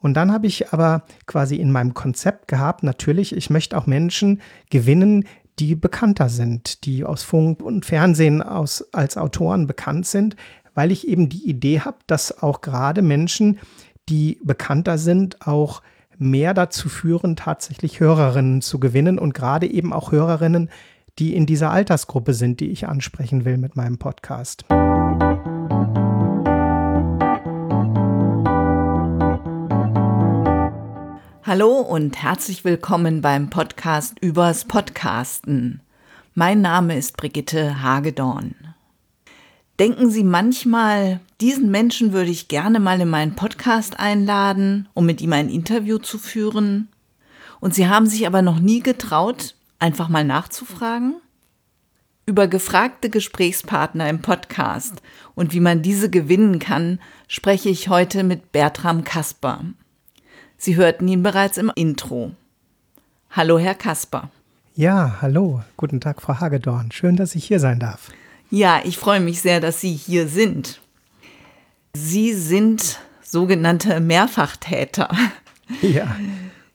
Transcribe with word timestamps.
Und 0.00 0.14
dann 0.14 0.32
habe 0.32 0.46
ich 0.46 0.72
aber 0.72 1.02
quasi 1.26 1.56
in 1.56 1.70
meinem 1.70 1.94
Konzept 1.94 2.48
gehabt, 2.48 2.82
natürlich, 2.82 3.36
ich 3.36 3.50
möchte 3.50 3.76
auch 3.76 3.86
Menschen 3.86 4.40
gewinnen, 4.70 5.24
die 5.58 5.74
bekannter 5.74 6.28
sind, 6.30 6.86
die 6.86 7.04
aus 7.04 7.22
Funk 7.22 7.62
und 7.62 7.84
Fernsehen 7.84 8.42
aus, 8.42 8.82
als 8.92 9.16
Autoren 9.16 9.66
bekannt 9.66 10.06
sind, 10.06 10.36
weil 10.74 10.90
ich 10.90 11.06
eben 11.06 11.28
die 11.28 11.48
Idee 11.48 11.80
habe, 11.80 11.98
dass 12.06 12.42
auch 12.42 12.62
gerade 12.62 13.02
Menschen, 13.02 13.58
die 14.08 14.40
bekannter 14.42 14.96
sind, 14.96 15.46
auch 15.46 15.82
mehr 16.16 16.54
dazu 16.54 16.88
führen, 16.88 17.36
tatsächlich 17.36 18.00
Hörerinnen 18.00 18.62
zu 18.62 18.80
gewinnen 18.80 19.18
und 19.18 19.34
gerade 19.34 19.70
eben 19.70 19.92
auch 19.92 20.12
Hörerinnen, 20.12 20.70
die 21.18 21.34
in 21.34 21.44
dieser 21.44 21.70
Altersgruppe 21.70 22.34
sind, 22.34 22.60
die 22.60 22.70
ich 22.70 22.88
ansprechen 22.88 23.44
will 23.44 23.58
mit 23.58 23.76
meinem 23.76 23.98
Podcast. 23.98 24.64
Hallo 31.50 31.80
und 31.80 32.22
herzlich 32.22 32.64
willkommen 32.64 33.22
beim 33.22 33.50
Podcast 33.50 34.20
übers 34.20 34.66
Podcasten. 34.66 35.80
Mein 36.36 36.60
Name 36.60 36.96
ist 36.96 37.16
Brigitte 37.16 37.82
Hagedorn. 37.82 38.54
Denken 39.80 40.10
Sie 40.10 40.22
manchmal, 40.22 41.18
diesen 41.40 41.72
Menschen 41.72 42.12
würde 42.12 42.30
ich 42.30 42.46
gerne 42.46 42.78
mal 42.78 43.00
in 43.00 43.08
meinen 43.08 43.34
Podcast 43.34 43.98
einladen, 43.98 44.88
um 44.94 45.06
mit 45.06 45.20
ihm 45.20 45.32
ein 45.32 45.48
Interview 45.48 45.98
zu 45.98 46.18
führen? 46.18 46.86
Und 47.58 47.74
Sie 47.74 47.88
haben 47.88 48.06
sich 48.06 48.28
aber 48.28 48.42
noch 48.42 48.60
nie 48.60 48.78
getraut, 48.78 49.56
einfach 49.80 50.08
mal 50.08 50.22
nachzufragen? 50.22 51.16
Über 52.26 52.46
gefragte 52.46 53.10
Gesprächspartner 53.10 54.08
im 54.08 54.22
Podcast 54.22 55.02
und 55.34 55.52
wie 55.52 55.58
man 55.58 55.82
diese 55.82 56.10
gewinnen 56.10 56.60
kann, 56.60 57.00
spreche 57.26 57.70
ich 57.70 57.88
heute 57.88 58.22
mit 58.22 58.52
Bertram 58.52 59.02
Kasper. 59.02 59.64
Sie 60.62 60.76
hörten 60.76 61.08
ihn 61.08 61.22
bereits 61.22 61.56
im 61.56 61.72
Intro. 61.74 62.32
Hallo, 63.30 63.58
Herr 63.58 63.74
Kasper. 63.74 64.30
Ja, 64.74 65.16
hallo. 65.22 65.62
Guten 65.78 66.02
Tag, 66.02 66.20
Frau 66.20 66.38
Hagedorn. 66.38 66.92
Schön, 66.92 67.16
dass 67.16 67.34
ich 67.34 67.46
hier 67.46 67.58
sein 67.60 67.78
darf. 67.78 68.10
Ja, 68.50 68.82
ich 68.84 68.98
freue 68.98 69.20
mich 69.20 69.40
sehr, 69.40 69.60
dass 69.60 69.80
Sie 69.80 69.94
hier 69.94 70.28
sind. 70.28 70.82
Sie 71.94 72.34
sind 72.34 73.00
sogenannte 73.22 74.00
Mehrfachtäter. 74.00 75.08
Ja. 75.80 76.14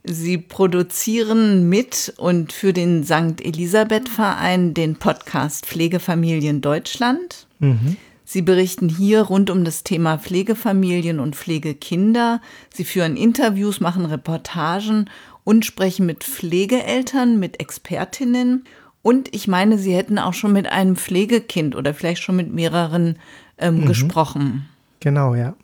Sie 0.03 0.39
produzieren 0.39 1.69
mit 1.69 2.11
und 2.17 2.53
für 2.53 2.73
den 2.73 3.03
St. 3.03 3.39
Elisabeth 3.39 4.09
Verein 4.09 4.73
den 4.73 4.95
Podcast 4.95 5.67
Pflegefamilien 5.67 6.61
Deutschland. 6.61 7.45
Mhm. 7.59 7.97
Sie 8.35 8.41
berichten 8.41 8.89
hier 8.89 9.21
rund 9.21 9.49
um 9.49 9.63
das 9.63 9.83
Thema 9.83 10.17
Pflegefamilien 10.17 11.21
und 11.21 11.37
Pflegekinder. 11.37 12.41
Sie 12.69 12.83
führen 12.83 13.15
Interviews, 13.15 13.79
machen 13.79 14.03
Reportagen 14.03 15.09
und 15.45 15.63
sprechen 15.63 16.05
mit 16.05 16.25
Pflegeeltern, 16.25 17.39
mit 17.39 17.61
Expertinnen. 17.61 18.65
Und 19.01 19.33
ich 19.33 19.47
meine, 19.47 19.77
Sie 19.77 19.95
hätten 19.95 20.19
auch 20.19 20.33
schon 20.33 20.51
mit 20.51 20.69
einem 20.69 20.97
Pflegekind 20.97 21.77
oder 21.77 21.93
vielleicht 21.93 22.23
schon 22.23 22.35
mit 22.35 22.53
mehreren 22.53 23.19
ähm, 23.57 23.77
mhm. 23.77 23.85
gesprochen. 23.85 24.67
Genau, 24.99 25.33
ja. 25.33 25.55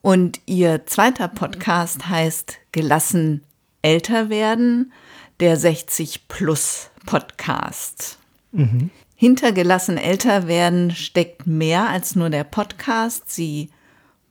Und 0.00 0.40
Ihr 0.46 0.86
zweiter 0.86 1.26
Podcast 1.26 2.08
heißt 2.08 2.58
Gelassen 2.70 3.42
älter 3.82 4.30
werden, 4.30 4.92
der 5.40 5.56
60 5.56 6.28
Plus 6.28 6.90
Podcast. 7.06 8.18
Mhm. 8.52 8.90
Hintergelassen 9.20 9.98
älter 9.98 10.48
werden 10.48 10.92
steckt 10.92 11.46
mehr 11.46 11.90
als 11.90 12.16
nur 12.16 12.30
der 12.30 12.42
Podcast. 12.42 13.30
Sie 13.30 13.68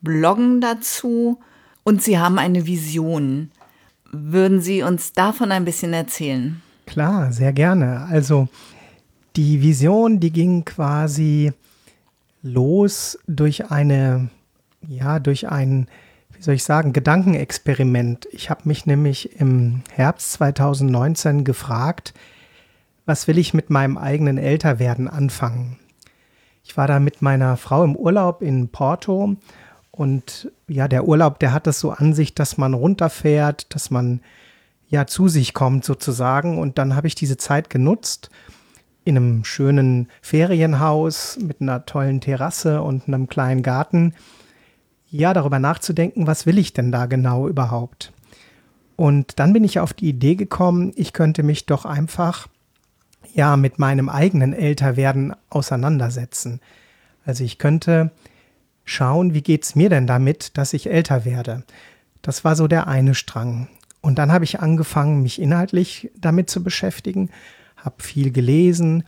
bloggen 0.01 0.61
dazu 0.61 1.39
und 1.83 2.01
Sie 2.01 2.17
haben 2.17 2.39
eine 2.39 2.65
Vision. 2.65 3.51
Würden 4.11 4.61
Sie 4.61 4.81
uns 4.81 5.13
davon 5.13 5.51
ein 5.51 5.63
bisschen 5.63 5.93
erzählen? 5.93 6.63
Klar, 6.87 7.31
sehr 7.31 7.53
gerne. 7.53 8.07
Also 8.09 8.47
die 9.35 9.61
Vision, 9.61 10.19
die 10.19 10.31
ging 10.31 10.65
quasi 10.65 11.53
los 12.41 13.19
durch 13.27 13.69
eine, 13.69 14.31
ja, 14.87 15.19
durch 15.19 15.49
ein, 15.49 15.87
wie 16.33 16.41
soll 16.41 16.55
ich 16.55 16.63
sagen, 16.63 16.93
Gedankenexperiment. 16.93 18.27
Ich 18.31 18.49
habe 18.49 18.61
mich 18.63 18.87
nämlich 18.87 19.39
im 19.39 19.83
Herbst 19.91 20.31
2019 20.31 21.43
gefragt, 21.43 22.15
was 23.09 23.27
will 23.27 23.39
ich 23.39 23.55
mit 23.55 23.71
meinem 23.71 23.97
eigenen 23.97 24.37
Älterwerden 24.37 25.07
anfangen? 25.07 25.79
Ich 26.63 26.77
war 26.77 26.85
da 26.85 26.99
mit 26.99 27.23
meiner 27.23 27.57
Frau 27.57 27.83
im 27.83 27.95
Urlaub 27.95 28.43
in 28.43 28.69
Porto 28.69 29.35
und 29.89 30.51
ja, 30.67 30.87
der 30.87 31.07
Urlaub, 31.07 31.39
der 31.39 31.51
hat 31.51 31.65
es 31.65 31.79
so 31.79 31.89
an 31.89 32.13
sich, 32.13 32.35
dass 32.35 32.59
man 32.59 32.75
runterfährt, 32.75 33.73
dass 33.73 33.89
man 33.89 34.21
ja 34.89 35.07
zu 35.07 35.27
sich 35.27 35.55
kommt 35.55 35.85
sozusagen. 35.85 36.59
Und 36.59 36.77
dann 36.77 36.95
habe 36.95 37.07
ich 37.07 37.15
diese 37.15 37.37
Zeit 37.37 37.71
genutzt 37.71 38.29
in 39.05 39.17
einem 39.17 39.43
schönen 39.43 40.07
Ferienhaus 40.21 41.39
mit 41.41 41.61
einer 41.61 41.87
tollen 41.87 42.21
Terrasse 42.21 42.83
und 42.83 43.07
einem 43.07 43.27
kleinen 43.27 43.63
Garten, 43.63 44.13
ja, 45.09 45.33
darüber 45.33 45.57
nachzudenken, 45.57 46.27
was 46.27 46.45
will 46.45 46.59
ich 46.59 46.73
denn 46.73 46.91
da 46.91 47.07
genau 47.07 47.47
überhaupt? 47.47 48.13
Und 48.95 49.39
dann 49.39 49.51
bin 49.51 49.63
ich 49.63 49.79
auf 49.79 49.93
die 49.93 50.09
Idee 50.09 50.35
gekommen, 50.35 50.91
ich 50.95 51.11
könnte 51.13 51.41
mich 51.41 51.65
doch 51.65 51.85
einfach 51.85 52.47
ja 53.33 53.57
mit 53.57 53.79
meinem 53.79 54.09
eigenen 54.09 54.53
Älterwerden 54.53 55.35
auseinandersetzen. 55.49 56.59
Also 57.25 57.43
ich 57.43 57.57
könnte 57.57 58.11
schauen, 58.85 59.33
wie 59.33 59.41
geht 59.41 59.63
es 59.63 59.75
mir 59.75 59.89
denn 59.89 60.07
damit, 60.07 60.57
dass 60.57 60.73
ich 60.73 60.89
älter 60.89 61.25
werde. 61.25 61.63
Das 62.21 62.43
war 62.43 62.55
so 62.55 62.67
der 62.67 62.87
eine 62.87 63.15
Strang. 63.15 63.67
Und 64.01 64.17
dann 64.17 64.31
habe 64.31 64.45
ich 64.45 64.59
angefangen, 64.59 65.21
mich 65.21 65.41
inhaltlich 65.41 66.09
damit 66.17 66.49
zu 66.49 66.63
beschäftigen, 66.63 67.29
habe 67.77 68.01
viel 68.01 68.31
gelesen, 68.31 69.03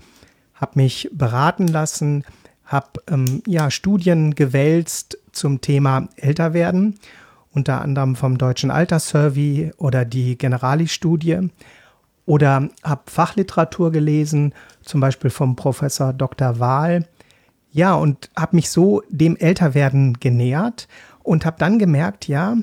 habe 0.53 0.73
mich 0.75 1.09
beraten 1.13 1.67
lassen, 1.67 2.23
habe 2.65 3.01
ähm, 3.09 3.41
ja, 3.47 3.71
Studien 3.71 4.35
gewälzt 4.35 5.17
zum 5.31 5.61
Thema 5.61 6.07
Älterwerden, 6.15 6.99
unter 7.51 7.81
anderem 7.81 8.15
vom 8.15 8.37
Deutschen 8.37 8.71
Alterssurvey 8.71 9.71
oder 9.77 10.05
die 10.05 10.37
Generali-Studie 10.37 11.49
oder 12.31 12.69
habe 12.81 13.11
Fachliteratur 13.11 13.91
gelesen, 13.91 14.53
zum 14.83 15.01
Beispiel 15.01 15.29
vom 15.29 15.57
Professor 15.57 16.13
Dr. 16.13 16.59
Wahl. 16.59 17.05
Ja, 17.73 17.93
und 17.95 18.29
habe 18.37 18.55
mich 18.55 18.69
so 18.69 19.03
dem 19.09 19.35
Älterwerden 19.35 20.17
genähert 20.17 20.87
und 21.23 21.45
habe 21.45 21.57
dann 21.59 21.77
gemerkt, 21.77 22.29
ja, 22.29 22.55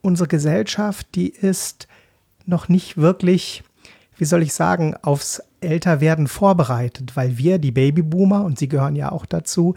unsere 0.00 0.26
Gesellschaft, 0.26 1.06
die 1.14 1.28
ist 1.28 1.86
noch 2.46 2.70
nicht 2.70 2.96
wirklich, 2.96 3.62
wie 4.16 4.24
soll 4.24 4.40
ich 4.40 4.54
sagen, 4.54 4.94
aufs 5.02 5.42
Älterwerden 5.60 6.26
vorbereitet, 6.26 7.14
weil 7.14 7.36
wir, 7.36 7.58
die 7.58 7.72
Babyboomer, 7.72 8.42
und 8.42 8.58
Sie 8.58 8.68
gehören 8.68 8.96
ja 8.96 9.12
auch 9.12 9.26
dazu, 9.26 9.74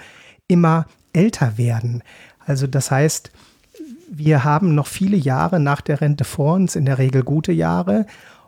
immer 0.47 0.85
älter 1.11 1.57
werden. 1.57 2.01
Also 2.45 2.65
das 2.65 2.91
heißt, 2.91 3.29
wir 4.09 4.45
haben 4.45 4.73
noch 4.73 4.87
viele 4.87 5.17
Jahre 5.17 5.59
nach 5.59 5.81
der 5.81 5.99
Rente 5.99 6.23
vor 6.23 6.53
uns, 6.53 6.77
in 6.77 6.85
der 6.85 6.97
Regel 6.97 7.23
gute 7.23 7.51
Jahre 7.51 8.05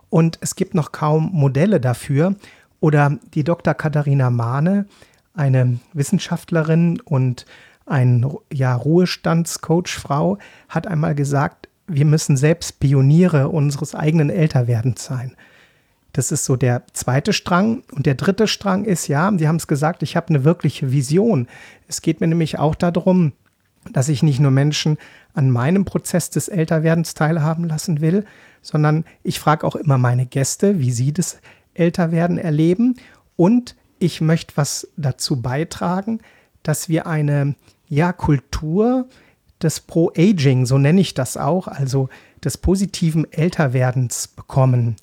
und 0.09 0.37
es 0.41 0.55
gibt 0.55 0.75
noch 0.75 0.91
kaum 0.91 1.29
Modelle 1.33 1.79
dafür. 1.79 2.35
Oder 2.79 3.17
die 3.33 3.43
Dr. 3.43 3.73
Katharina 3.73 4.29
Mahne, 4.29 4.85
eine 5.33 5.79
Wissenschaftlerin 5.93 7.01
und 7.01 7.45
ein 7.85 8.25
ja, 8.51 8.75
Ruhestandscoach-Frau, 8.75 10.37
hat 10.69 10.87
einmal 10.87 11.15
gesagt, 11.15 11.69
wir 11.87 12.05
müssen 12.05 12.37
selbst 12.37 12.79
Pioniere 12.79 13.49
unseres 13.49 13.95
eigenen 13.95 14.29
Älterwerdens 14.29 15.05
sein. 15.05 15.35
Das 16.13 16.31
ist 16.31 16.45
so 16.45 16.55
der 16.55 16.83
zweite 16.93 17.33
Strang. 17.33 17.83
Und 17.91 18.05
der 18.05 18.15
dritte 18.15 18.47
Strang 18.47 18.85
ist, 18.85 19.07
ja, 19.07 19.31
Sie 19.37 19.47
haben 19.47 19.57
es 19.57 19.67
gesagt, 19.67 20.01
ich 20.01 20.15
habe 20.15 20.29
eine 20.29 20.43
wirkliche 20.43 20.91
Vision. 20.91 21.47
Es 21.87 22.01
geht 22.01 22.21
mir 22.21 22.27
nämlich 22.27 22.57
auch 22.57 22.73
darum, 22.73 23.33
dass 23.91 24.09
ich 24.09 24.23
nicht 24.23 24.39
nur 24.39 24.51
Menschen 24.51 24.97
an 25.33 25.51
meinem 25.51 25.85
Prozess 25.85 26.29
des 26.29 26.47
Älterwerdens 26.47 27.13
teilhaben 27.13 27.65
lassen 27.65 28.01
will, 28.01 28.25
sondern 28.65 29.05
ich 29.21 29.39
frage 29.39 29.65
auch 29.65 29.75
immer 29.75 29.99
meine 29.99 30.25
Gäste, 30.25 30.79
wie 30.79 30.91
sie 30.91 31.13
das 31.13 31.37
Älterwerden 31.75 32.39
erleben. 32.39 32.95
Und 33.35 33.75
ich 33.99 34.21
möchte 34.21 34.57
was 34.57 34.87
dazu 34.97 35.39
beitragen, 35.39 36.19
dass 36.63 36.89
wir 36.89 37.05
eine 37.05 37.55
ja, 37.87 38.11
Kultur 38.11 39.07
des 39.61 39.81
Pro-Aging, 39.81 40.65
so 40.65 40.79
nenne 40.79 40.99
ich 40.99 41.13
das 41.13 41.37
auch, 41.37 41.67
also 41.67 42.09
des 42.43 42.57
positiven 42.57 43.31
Älterwerdens 43.31 44.29
bekommen. 44.29 44.95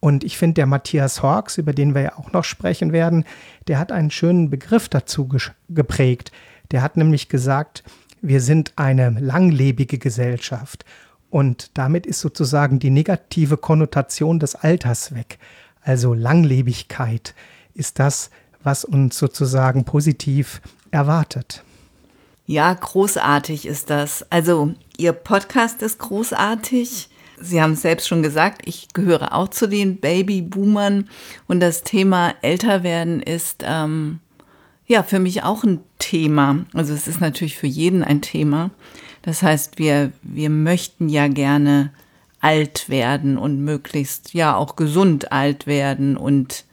Und 0.00 0.24
ich 0.24 0.38
finde, 0.38 0.54
der 0.54 0.66
Matthias 0.66 1.22
Hawks, 1.22 1.58
über 1.58 1.74
den 1.74 1.94
wir 1.94 2.02
ja 2.02 2.18
auch 2.18 2.32
noch 2.32 2.44
sprechen 2.44 2.92
werden, 2.92 3.24
der 3.68 3.78
hat 3.78 3.92
einen 3.92 4.10
schönen 4.10 4.48
Begriff 4.48 4.88
dazu 4.88 5.28
geprägt. 5.68 6.32
Der 6.70 6.80
hat 6.80 6.96
nämlich 6.96 7.28
gesagt, 7.28 7.84
wir 8.22 8.40
sind 8.40 8.72
eine 8.76 9.10
langlebige 9.10 9.98
Gesellschaft. 9.98 10.86
Und 11.32 11.70
damit 11.78 12.04
ist 12.04 12.20
sozusagen 12.20 12.78
die 12.78 12.90
negative 12.90 13.56
Konnotation 13.56 14.38
des 14.38 14.54
Alters 14.54 15.14
weg. 15.14 15.38
Also 15.80 16.12
Langlebigkeit 16.12 17.34
ist 17.72 17.98
das, 17.98 18.28
was 18.62 18.84
uns 18.84 19.16
sozusagen 19.16 19.86
positiv 19.86 20.60
erwartet. 20.90 21.64
Ja, 22.44 22.74
großartig 22.74 23.64
ist 23.64 23.88
das. 23.88 24.26
Also, 24.30 24.74
Ihr 24.98 25.12
Podcast 25.14 25.80
ist 25.80 26.00
großartig. 26.00 27.08
Sie 27.40 27.62
haben 27.62 27.72
es 27.72 27.80
selbst 27.80 28.08
schon 28.08 28.22
gesagt, 28.22 28.60
ich 28.66 28.88
gehöre 28.92 29.32
auch 29.32 29.48
zu 29.48 29.66
den 29.66 30.00
Babyboomern 30.00 31.08
und 31.48 31.60
das 31.60 31.82
Thema 31.82 32.34
Älterwerden 32.42 33.22
ist 33.22 33.64
ähm, 33.66 34.20
ja 34.86 35.02
für 35.02 35.18
mich 35.18 35.44
auch 35.44 35.64
ein 35.64 35.80
Thema. 35.98 36.66
Also 36.74 36.92
es 36.92 37.08
ist 37.08 37.22
natürlich 37.22 37.56
für 37.56 37.66
jeden 37.66 38.04
ein 38.04 38.20
Thema. 38.20 38.70
Das 39.22 39.42
heißt, 39.42 39.78
wir, 39.78 40.12
wir 40.22 40.50
möchten 40.50 41.08
ja 41.08 41.28
gerne 41.28 41.92
alt 42.40 42.88
werden 42.88 43.38
und 43.38 43.60
möglichst 43.60 44.34
ja 44.34 44.56
auch 44.56 44.76
gesund 44.76 45.30
alt 45.30 45.66
werden 45.66 46.16
und 46.16 46.64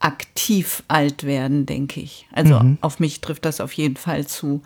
aktiv 0.00 0.82
alt 0.88 1.24
werden, 1.24 1.66
denke 1.66 2.00
ich. 2.00 2.26
Also 2.32 2.58
mhm. 2.58 2.78
auf 2.80 3.00
mich 3.00 3.20
trifft 3.20 3.44
das 3.44 3.60
auf 3.60 3.72
jeden 3.72 3.96
Fall 3.96 4.26
zu. 4.26 4.60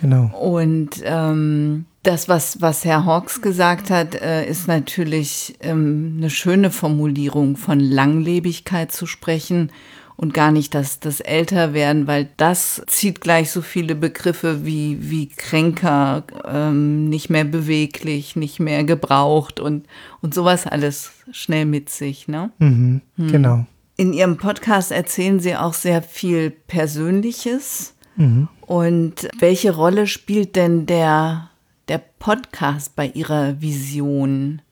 Genau. 0.00 0.26
Und 0.36 0.90
ähm, 1.04 1.86
das, 2.02 2.28
was, 2.28 2.60
was 2.60 2.84
Herr 2.84 3.04
Hawks 3.04 3.40
gesagt 3.40 3.90
hat, 3.90 4.14
äh, 4.14 4.46
ist 4.46 4.68
natürlich 4.68 5.56
ähm, 5.60 6.14
eine 6.18 6.30
schöne 6.30 6.70
Formulierung, 6.70 7.56
von 7.56 7.80
Langlebigkeit 7.80 8.92
zu 8.92 9.06
sprechen 9.06 9.70
und 10.18 10.34
gar 10.34 10.50
nicht 10.50 10.74
das, 10.74 10.98
das 10.98 11.20
Älterwerden, 11.20 12.08
weil 12.08 12.28
das 12.38 12.82
zieht 12.88 13.20
gleich 13.20 13.52
so 13.52 13.62
viele 13.62 13.94
Begriffe 13.94 14.66
wie, 14.66 14.98
wie 15.00 15.28
kränker, 15.28 16.24
ähm, 16.44 17.08
nicht 17.08 17.30
mehr 17.30 17.44
beweglich, 17.44 18.34
nicht 18.34 18.58
mehr 18.58 18.82
gebraucht 18.82 19.60
und, 19.60 19.86
und 20.20 20.34
sowas 20.34 20.66
alles 20.66 21.12
schnell 21.30 21.66
mit 21.66 21.88
sich. 21.88 22.26
Ne? 22.26 22.50
Mhm, 22.58 23.00
hm. 23.14 23.28
Genau. 23.30 23.66
In 23.96 24.12
Ihrem 24.12 24.38
Podcast 24.38 24.90
erzählen 24.90 25.38
Sie 25.38 25.54
auch 25.54 25.72
sehr 25.72 26.02
viel 26.02 26.50
Persönliches. 26.50 27.94
Mhm. 28.16 28.48
Und 28.62 29.28
welche 29.38 29.72
Rolle 29.72 30.08
spielt 30.08 30.56
denn 30.56 30.86
der, 30.86 31.48
der 31.86 32.02
Podcast 32.18 32.96
bei 32.96 33.06
Ihrer 33.06 33.60
Vision? 33.60 34.62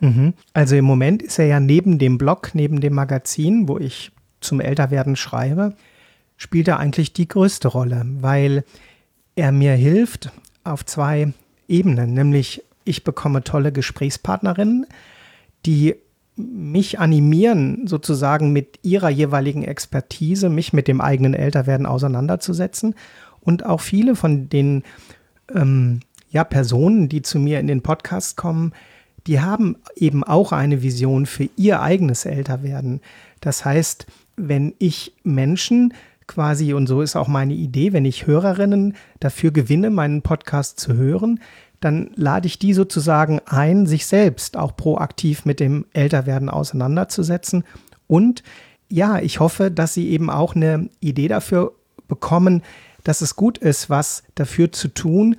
Mhm. 0.00 0.34
Also 0.52 0.74
im 0.74 0.84
Moment 0.84 1.22
ist 1.22 1.38
er 1.38 1.46
ja 1.46 1.60
neben 1.60 2.00
dem 2.00 2.18
Blog, 2.18 2.50
neben 2.54 2.80
dem 2.80 2.94
Magazin, 2.94 3.68
wo 3.68 3.78
ich 3.78 4.10
zum 4.40 4.60
Älterwerden 4.60 5.16
schreibe, 5.16 5.74
spielt 6.36 6.68
er 6.68 6.78
eigentlich 6.78 7.12
die 7.12 7.28
größte 7.28 7.68
Rolle, 7.68 8.04
weil 8.20 8.64
er 9.36 9.52
mir 9.52 9.72
hilft 9.72 10.30
auf 10.64 10.84
zwei 10.84 11.32
Ebenen, 11.68 12.14
nämlich 12.14 12.62
ich 12.84 13.04
bekomme 13.04 13.44
tolle 13.44 13.72
Gesprächspartnerinnen, 13.72 14.86
die 15.66 15.94
mich 16.36 16.98
animieren, 16.98 17.86
sozusagen 17.86 18.52
mit 18.52 18.78
ihrer 18.82 19.10
jeweiligen 19.10 19.62
Expertise, 19.62 20.48
mich 20.48 20.72
mit 20.72 20.88
dem 20.88 21.00
eigenen 21.00 21.34
Älterwerden 21.34 21.86
auseinanderzusetzen. 21.86 22.94
Und 23.40 23.64
auch 23.64 23.80
viele 23.80 24.16
von 24.16 24.48
den 24.48 24.82
ähm, 25.54 26.00
ja, 26.30 26.44
Personen, 26.44 27.08
die 27.08 27.22
zu 27.22 27.38
mir 27.38 27.60
in 27.60 27.66
den 27.66 27.82
Podcast 27.82 28.36
kommen, 28.36 28.72
die 29.26 29.40
haben 29.40 29.76
eben 29.96 30.24
auch 30.24 30.52
eine 30.52 30.82
Vision 30.82 31.26
für 31.26 31.48
ihr 31.56 31.82
eigenes 31.82 32.24
Älterwerden. 32.24 33.00
Das 33.40 33.64
heißt, 33.64 34.06
wenn 34.48 34.74
ich 34.78 35.14
Menschen 35.22 35.94
quasi, 36.26 36.72
und 36.72 36.86
so 36.86 37.02
ist 37.02 37.16
auch 37.16 37.28
meine 37.28 37.54
Idee, 37.54 37.92
wenn 37.92 38.04
ich 38.04 38.26
Hörerinnen 38.26 38.94
dafür 39.18 39.50
gewinne, 39.50 39.90
meinen 39.90 40.22
Podcast 40.22 40.78
zu 40.78 40.94
hören, 40.94 41.40
dann 41.80 42.10
lade 42.14 42.46
ich 42.46 42.58
die 42.58 42.74
sozusagen 42.74 43.40
ein, 43.46 43.86
sich 43.86 44.06
selbst 44.06 44.56
auch 44.56 44.76
proaktiv 44.76 45.44
mit 45.44 45.60
dem 45.60 45.86
Älterwerden 45.92 46.48
auseinanderzusetzen. 46.48 47.64
Und 48.06 48.42
ja, 48.88 49.18
ich 49.18 49.40
hoffe, 49.40 49.70
dass 49.70 49.94
sie 49.94 50.10
eben 50.10 50.30
auch 50.30 50.54
eine 50.54 50.88
Idee 51.00 51.28
dafür 51.28 51.72
bekommen, 52.06 52.62
dass 53.02 53.22
es 53.22 53.34
gut 53.34 53.56
ist, 53.58 53.88
was 53.88 54.22
dafür 54.34 54.72
zu 54.72 54.88
tun, 54.88 55.36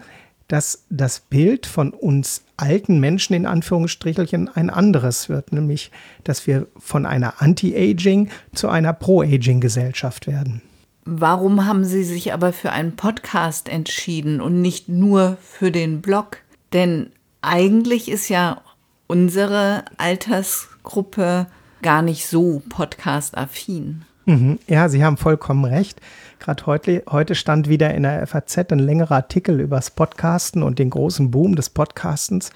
dass 0.52 0.84
das 0.90 1.22
Bild 1.22 1.66
von 1.66 1.92
uns 1.92 2.44
alten 2.58 3.00
Menschen 3.00 3.34
in 3.34 3.46
Anführungsstrichelchen 3.46 4.50
ein 4.50 4.70
anderes 4.70 5.30
wird, 5.30 5.54
nämlich 5.54 5.92
dass 6.26 6.46
wir 6.46 6.68
von 6.78 7.06
einer 7.06 7.42
Anti-Aging 7.42 8.30
zu 8.54 8.68
einer 8.68 8.92
Pro-Aging-Gesellschaft 8.92 10.28
werden. 10.28 10.62
Warum 11.06 11.66
haben 11.66 11.86
Sie 11.86 12.04
sich 12.04 12.34
aber 12.34 12.52
für 12.52 12.74
einen 12.74 12.98
Podcast 12.98 13.70
entschieden 13.70 14.42
und 14.42 14.62
nicht 14.62 14.90
nur 14.90 15.38
für 15.42 15.72
den 15.72 16.02
Blog? 16.02 16.40
Denn 16.74 17.12
eigentlich 17.42 18.12
ist 18.12 18.28
ja 18.28 18.60
unsere 19.08 19.86
Altersgruppe 19.98 21.48
gar 21.82 22.02
nicht 22.02 22.28
so 22.28 22.62
podcast-affin. 22.68 24.04
Mhm. 24.32 24.60
Ja, 24.66 24.88
Sie 24.88 25.04
haben 25.04 25.18
vollkommen 25.18 25.66
recht. 25.66 26.00
Gerade 26.40 26.66
heute, 26.66 27.04
heute 27.10 27.36
stand 27.36 27.68
wieder 27.68 27.94
in 27.94 28.04
der 28.04 28.26
FAZ 28.26 28.72
ein 28.72 28.80
längerer 28.80 29.16
Artikel 29.16 29.60
über 29.60 29.76
das 29.76 29.92
Podcasten 29.92 30.64
und 30.64 30.80
den 30.80 30.90
großen 30.90 31.32
Boom 31.32 31.56
des 31.58 31.70
Podcastens. 31.70 32.52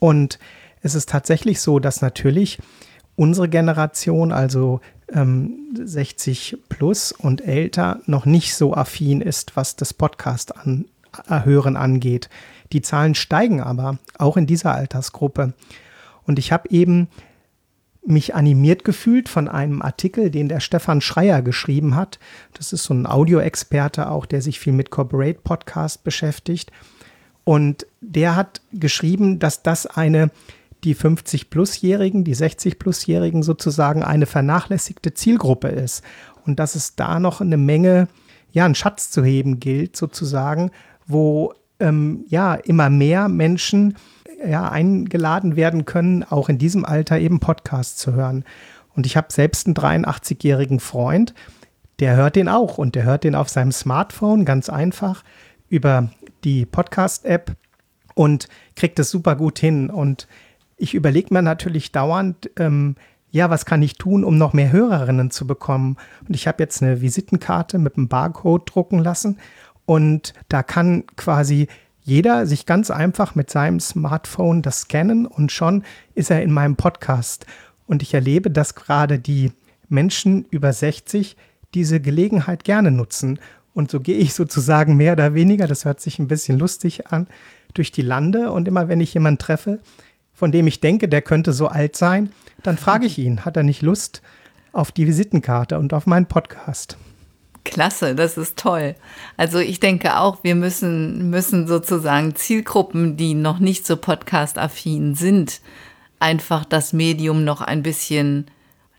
Und 0.00 0.40
es 0.82 0.96
ist 0.96 1.08
tatsächlich 1.08 1.60
so, 1.60 1.78
dass 1.78 2.02
natürlich 2.02 2.58
unsere 3.14 3.48
Generation, 3.48 4.32
also 4.32 4.80
ähm, 5.12 5.76
60 5.80 6.58
plus 6.68 7.12
und 7.12 7.40
älter, 7.46 8.00
noch 8.06 8.26
nicht 8.26 8.56
so 8.56 8.74
affin 8.74 9.20
ist, 9.20 9.54
was 9.54 9.76
das 9.76 9.94
Podcast 9.94 10.56
an, 10.56 10.86
äh, 11.28 11.44
hören 11.44 11.76
angeht. 11.76 12.30
Die 12.72 12.82
Zahlen 12.82 13.14
steigen 13.14 13.60
aber 13.60 13.98
auch 14.18 14.36
in 14.36 14.46
dieser 14.48 14.74
Altersgruppe. 14.74 15.52
Und 16.26 16.40
ich 16.40 16.50
habe 16.50 16.68
eben 16.70 17.06
mich 18.04 18.34
animiert 18.34 18.84
gefühlt 18.84 19.28
von 19.28 19.48
einem 19.48 19.80
Artikel, 19.80 20.30
den 20.30 20.48
der 20.48 20.60
Stefan 20.60 21.00
Schreier 21.00 21.40
geschrieben 21.42 21.94
hat. 21.94 22.18
Das 22.54 22.72
ist 22.72 22.84
so 22.84 22.94
ein 22.94 23.06
Audioexperte 23.06 24.10
auch, 24.10 24.26
der 24.26 24.42
sich 24.42 24.58
viel 24.58 24.72
mit 24.72 24.90
Corporate 24.90 25.40
Podcast 25.44 26.02
beschäftigt. 26.04 26.72
Und 27.44 27.86
der 28.00 28.36
hat 28.36 28.60
geschrieben, 28.72 29.38
dass 29.38 29.62
das 29.62 29.86
eine 29.86 30.30
die 30.84 30.96
50-Plus-Jährigen, 30.96 32.24
die 32.24 32.34
60-Plus-Jährigen 32.34 33.42
sozusagen 33.42 34.02
eine 34.02 34.26
vernachlässigte 34.26 35.14
Zielgruppe 35.14 35.68
ist 35.68 36.02
und 36.44 36.58
dass 36.58 36.74
es 36.74 36.96
da 36.96 37.20
noch 37.20 37.40
eine 37.40 37.56
Menge, 37.56 38.08
ja, 38.50 38.64
einen 38.64 38.74
Schatz 38.74 39.10
zu 39.10 39.24
heben 39.24 39.60
gilt 39.60 39.96
sozusagen, 39.96 40.72
wo 41.06 41.54
ähm, 41.82 42.24
ja 42.28 42.54
immer 42.54 42.88
mehr 42.88 43.28
Menschen 43.28 43.96
ja, 44.46 44.68
eingeladen 44.68 45.56
werden 45.56 45.84
können, 45.84 46.24
auch 46.24 46.48
in 46.48 46.58
diesem 46.58 46.84
Alter 46.84 47.18
eben 47.18 47.40
Podcasts 47.40 47.96
zu 47.96 48.14
hören. 48.14 48.44
Und 48.94 49.06
ich 49.06 49.16
habe 49.16 49.28
selbst 49.30 49.66
einen 49.66 49.74
83-jährigen 49.74 50.80
Freund, 50.80 51.34
der 52.00 52.16
hört 52.16 52.36
den 52.36 52.48
auch 52.48 52.78
und 52.78 52.94
der 52.94 53.04
hört 53.04 53.24
den 53.24 53.34
auf 53.34 53.48
seinem 53.48 53.72
Smartphone 53.72 54.44
ganz 54.44 54.68
einfach 54.68 55.22
über 55.68 56.10
die 56.44 56.66
Podcast-App 56.66 57.52
und 58.14 58.48
kriegt 58.76 58.98
es 58.98 59.10
super 59.10 59.36
gut 59.36 59.58
hin. 59.58 59.90
Und 59.90 60.26
ich 60.76 60.94
überlege 60.94 61.32
mir 61.32 61.42
natürlich 61.42 61.92
dauernd, 61.92 62.50
ähm, 62.58 62.96
ja, 63.30 63.48
was 63.48 63.64
kann 63.64 63.82
ich 63.82 63.94
tun, 63.96 64.24
um 64.24 64.36
noch 64.36 64.52
mehr 64.52 64.72
Hörerinnen 64.72 65.30
zu 65.30 65.46
bekommen? 65.46 65.96
Und 66.28 66.34
ich 66.34 66.46
habe 66.46 66.62
jetzt 66.62 66.82
eine 66.82 67.00
Visitenkarte 67.00 67.78
mit 67.78 67.96
einem 67.96 68.08
Barcode 68.08 68.68
drucken 68.68 68.98
lassen 68.98 69.38
und 69.86 70.34
da 70.48 70.62
kann 70.62 71.04
quasi 71.16 71.68
jeder 72.02 72.46
sich 72.46 72.66
ganz 72.66 72.90
einfach 72.90 73.34
mit 73.34 73.50
seinem 73.50 73.80
Smartphone 73.80 74.62
das 74.62 74.82
scannen 74.82 75.26
und 75.26 75.52
schon 75.52 75.84
ist 76.14 76.30
er 76.30 76.42
in 76.42 76.52
meinem 76.52 76.76
Podcast. 76.76 77.46
Und 77.86 78.02
ich 78.02 78.14
erlebe, 78.14 78.50
dass 78.50 78.74
gerade 78.74 79.18
die 79.18 79.52
Menschen 79.88 80.46
über 80.50 80.72
60 80.72 81.36
diese 81.74 82.00
Gelegenheit 82.00 82.64
gerne 82.64 82.90
nutzen. 82.90 83.38
Und 83.74 83.90
so 83.90 84.00
gehe 84.00 84.16
ich 84.16 84.34
sozusagen 84.34 84.96
mehr 84.96 85.12
oder 85.12 85.34
weniger, 85.34 85.66
das 85.66 85.84
hört 85.84 86.00
sich 86.00 86.18
ein 86.18 86.28
bisschen 86.28 86.58
lustig 86.58 87.08
an, 87.08 87.28
durch 87.74 87.92
die 87.92 88.02
Lande. 88.02 88.50
Und 88.50 88.68
immer 88.68 88.88
wenn 88.88 89.00
ich 89.00 89.14
jemanden 89.14 89.38
treffe, 89.38 89.80
von 90.32 90.52
dem 90.52 90.66
ich 90.66 90.80
denke, 90.80 91.08
der 91.08 91.22
könnte 91.22 91.52
so 91.52 91.68
alt 91.68 91.96
sein, 91.96 92.32
dann 92.62 92.78
frage 92.78 93.06
ich 93.06 93.18
ihn, 93.18 93.44
hat 93.44 93.56
er 93.56 93.62
nicht 93.62 93.82
Lust 93.82 94.22
auf 94.72 94.92
die 94.92 95.06
Visitenkarte 95.06 95.78
und 95.78 95.94
auf 95.94 96.06
meinen 96.06 96.26
Podcast? 96.26 96.96
Klasse, 97.64 98.14
das 98.14 98.36
ist 98.36 98.58
toll. 98.58 98.96
Also 99.36 99.58
ich 99.58 99.80
denke 99.80 100.18
auch, 100.18 100.42
wir 100.42 100.54
müssen, 100.54 101.30
müssen 101.30 101.66
sozusagen 101.66 102.34
Zielgruppen, 102.34 103.16
die 103.16 103.34
noch 103.34 103.58
nicht 103.58 103.86
so 103.86 103.96
podcast-affin 103.96 105.14
sind, 105.14 105.60
einfach 106.18 106.64
das 106.64 106.92
Medium 106.92 107.44
noch 107.44 107.60
ein 107.60 107.82
bisschen 107.82 108.46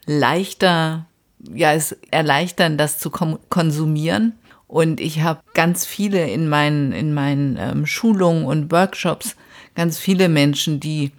leichter, 0.06 1.06
ja, 1.54 1.74
es 1.74 1.94
erleichtern, 2.12 2.78
das 2.78 3.00
zu 3.00 3.10
konsumieren. 3.10 4.34
Und 4.68 5.00
ich 5.00 5.22
habe 5.22 5.42
ganz 5.54 5.86
viele 5.86 6.30
in 6.30 6.48
meinen, 6.48 6.94
in 6.94 7.14
meinen 7.14 7.58
ähm, 7.60 7.86
Schulungen 7.86 8.46
und 8.46 8.72
Workshops, 8.72 9.36
ganz 9.76 10.00
viele 10.00 10.30
Menschen, 10.30 10.80
die 10.80 11.12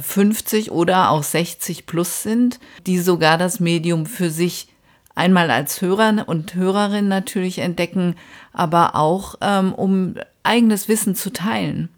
50 0.00 0.66
äh, 0.66 0.70
oder 0.70 1.10
auch 1.10 1.22
60 1.22 1.86
plus 1.86 2.22
sind, 2.22 2.60
die 2.86 2.98
sogar 2.98 3.38
das 3.38 3.60
Medium 3.60 4.06
für 4.06 4.30
sich 4.30 4.68
einmal 5.14 5.50
als 5.50 5.80
Hörer 5.80 6.24
und 6.26 6.54
Hörerin 6.54 7.08
natürlich 7.08 7.58
entdecken, 7.58 8.16
aber 8.52 8.94
auch 8.96 9.36
ähm, 9.40 9.74
um 9.74 10.14
eigenes 10.42 10.88
Wissen 10.88 11.14
zu 11.14 11.32
teilen. 11.32 11.88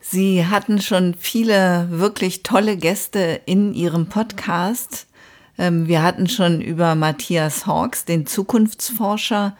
Sie 0.00 0.46
hatten 0.46 0.80
schon 0.80 1.14
viele 1.14 1.88
wirklich 1.90 2.42
tolle 2.42 2.76
Gäste 2.76 3.40
in 3.46 3.74
Ihrem 3.74 4.06
Podcast. 4.06 5.06
Ähm, 5.58 5.88
wir 5.88 6.02
hatten 6.02 6.28
schon 6.28 6.60
über 6.60 6.94
Matthias 6.94 7.66
Hawks, 7.66 8.04
den 8.04 8.26
Zukunftsforscher, 8.26 9.56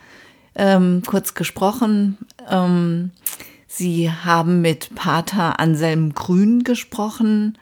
ähm, 0.54 1.02
kurz 1.06 1.34
gesprochen. 1.34 2.18
Ähm, 2.48 3.10
Sie 3.66 4.10
haben 4.10 4.60
mit 4.60 4.94
Pater 4.94 5.60
Anselm 5.60 6.14
Grün 6.14 6.64
gesprochen. 6.64 7.58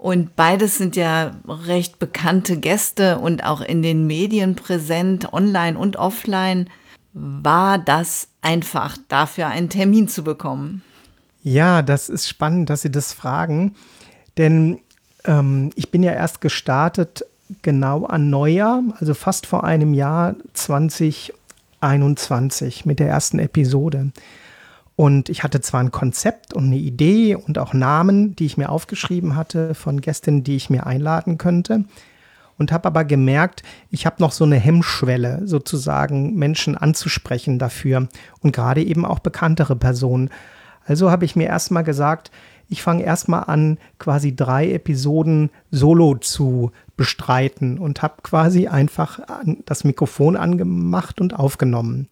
Und 0.00 0.34
beides 0.34 0.78
sind 0.78 0.96
ja 0.96 1.36
recht 1.46 1.98
bekannte 1.98 2.56
Gäste 2.56 3.18
und 3.18 3.44
auch 3.44 3.60
in 3.60 3.82
den 3.82 4.06
Medien 4.06 4.56
präsent, 4.56 5.34
online 5.34 5.78
und 5.78 5.96
offline. 5.96 6.70
War 7.12 7.76
das 7.76 8.28
einfach 8.40 8.96
dafür 9.08 9.48
einen 9.48 9.68
Termin 9.68 10.08
zu 10.08 10.24
bekommen? 10.24 10.80
Ja, 11.42 11.82
das 11.82 12.08
ist 12.08 12.28
spannend, 12.28 12.70
dass 12.70 12.80
Sie 12.80 12.90
das 12.90 13.12
fragen. 13.12 13.74
Denn 14.38 14.78
ähm, 15.26 15.70
ich 15.74 15.90
bin 15.90 16.02
ja 16.02 16.12
erst 16.12 16.40
gestartet 16.40 17.26
genau 17.60 18.06
an 18.06 18.30
Neujahr, 18.30 18.82
also 19.00 19.12
fast 19.12 19.44
vor 19.44 19.64
einem 19.64 19.92
Jahr 19.92 20.34
2021 20.54 22.86
mit 22.86 23.00
der 23.00 23.08
ersten 23.08 23.38
Episode. 23.38 24.12
Und 25.00 25.30
ich 25.30 25.42
hatte 25.42 25.62
zwar 25.62 25.80
ein 25.80 25.92
Konzept 25.92 26.52
und 26.52 26.64
eine 26.64 26.76
Idee 26.76 27.34
und 27.34 27.58
auch 27.58 27.72
Namen, 27.72 28.36
die 28.36 28.44
ich 28.44 28.58
mir 28.58 28.68
aufgeschrieben 28.68 29.34
hatte 29.34 29.74
von 29.74 30.02
Gästinnen, 30.02 30.44
die 30.44 30.56
ich 30.56 30.68
mir 30.68 30.86
einladen 30.86 31.38
könnte. 31.38 31.86
Und 32.58 32.70
habe 32.70 32.86
aber 32.86 33.06
gemerkt, 33.06 33.62
ich 33.90 34.04
habe 34.04 34.16
noch 34.18 34.30
so 34.30 34.44
eine 34.44 34.56
Hemmschwelle, 34.56 35.40
sozusagen 35.46 36.34
Menschen 36.34 36.76
anzusprechen 36.76 37.58
dafür 37.58 38.08
und 38.40 38.54
gerade 38.54 38.82
eben 38.82 39.06
auch 39.06 39.20
bekanntere 39.20 39.74
Personen. 39.74 40.28
Also 40.84 41.10
habe 41.10 41.24
ich 41.24 41.34
mir 41.34 41.46
erstmal 41.46 41.82
gesagt, 41.82 42.30
ich 42.68 42.82
fange 42.82 43.02
erstmal 43.02 43.44
an, 43.44 43.78
quasi 43.98 44.36
drei 44.36 44.70
Episoden 44.70 45.48
solo 45.70 46.16
zu 46.16 46.72
bestreiten 46.98 47.78
und 47.78 48.02
habe 48.02 48.16
quasi 48.22 48.68
einfach 48.68 49.20
das 49.64 49.82
Mikrofon 49.82 50.36
angemacht 50.36 51.22
und 51.22 51.34
aufgenommen 51.34 52.08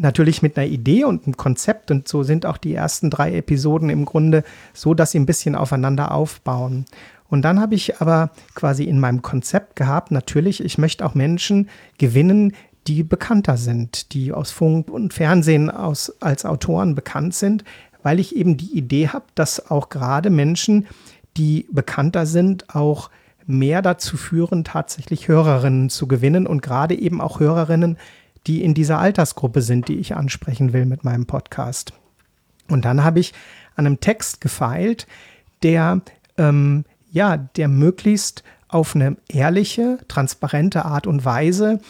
natürlich 0.00 0.42
mit 0.42 0.56
einer 0.56 0.66
Idee 0.66 1.04
und 1.04 1.24
einem 1.24 1.36
Konzept 1.36 1.90
und 1.90 2.08
so 2.08 2.22
sind 2.22 2.46
auch 2.46 2.56
die 2.56 2.74
ersten 2.74 3.10
drei 3.10 3.36
Episoden 3.36 3.90
im 3.90 4.04
Grunde 4.04 4.42
so, 4.72 4.94
dass 4.94 5.12
sie 5.12 5.18
ein 5.18 5.26
bisschen 5.26 5.54
aufeinander 5.54 6.12
aufbauen. 6.12 6.86
Und 7.28 7.42
dann 7.42 7.60
habe 7.60 7.74
ich 7.74 8.00
aber 8.00 8.30
quasi 8.54 8.84
in 8.84 8.98
meinem 8.98 9.22
Konzept 9.22 9.76
gehabt, 9.76 10.10
natürlich, 10.10 10.64
ich 10.64 10.78
möchte 10.78 11.06
auch 11.06 11.14
Menschen 11.14 11.68
gewinnen, 11.98 12.54
die 12.86 13.02
bekannter 13.02 13.56
sind, 13.56 14.14
die 14.14 14.32
aus 14.32 14.50
Funk 14.50 14.90
und 14.90 15.14
Fernsehen 15.14 15.70
aus, 15.70 16.12
als 16.20 16.44
Autoren 16.44 16.94
bekannt 16.94 17.34
sind, 17.34 17.62
weil 18.02 18.18
ich 18.18 18.34
eben 18.34 18.56
die 18.56 18.76
Idee 18.76 19.08
habe, 19.08 19.26
dass 19.34 19.70
auch 19.70 19.90
gerade 19.90 20.30
Menschen, 20.30 20.86
die 21.36 21.66
bekannter 21.70 22.26
sind, 22.26 22.74
auch 22.74 23.10
mehr 23.46 23.82
dazu 23.82 24.16
führen, 24.16 24.64
tatsächlich 24.64 25.28
Hörerinnen 25.28 25.90
zu 25.90 26.08
gewinnen 26.08 26.46
und 26.46 26.62
gerade 26.62 26.98
eben 26.98 27.20
auch 27.20 27.38
Hörerinnen, 27.38 27.98
die 28.46 28.62
in 28.62 28.74
dieser 28.74 28.98
Altersgruppe 28.98 29.62
sind, 29.62 29.88
die 29.88 29.98
ich 29.98 30.16
ansprechen 30.16 30.72
will 30.72 30.86
mit 30.86 31.04
meinem 31.04 31.26
Podcast. 31.26 31.92
Und 32.68 32.84
dann 32.84 33.04
habe 33.04 33.20
ich 33.20 33.32
an 33.76 33.86
einem 33.86 34.00
Text 34.00 34.40
gefeilt, 34.40 35.06
der 35.62 36.00
ähm, 36.38 36.84
ja, 37.10 37.36
der 37.36 37.68
möglichst 37.68 38.44
auf 38.68 38.94
eine 38.94 39.16
ehrliche, 39.28 39.98
transparente 40.08 40.84
Art 40.84 41.06
und 41.06 41.24
Weise 41.24 41.80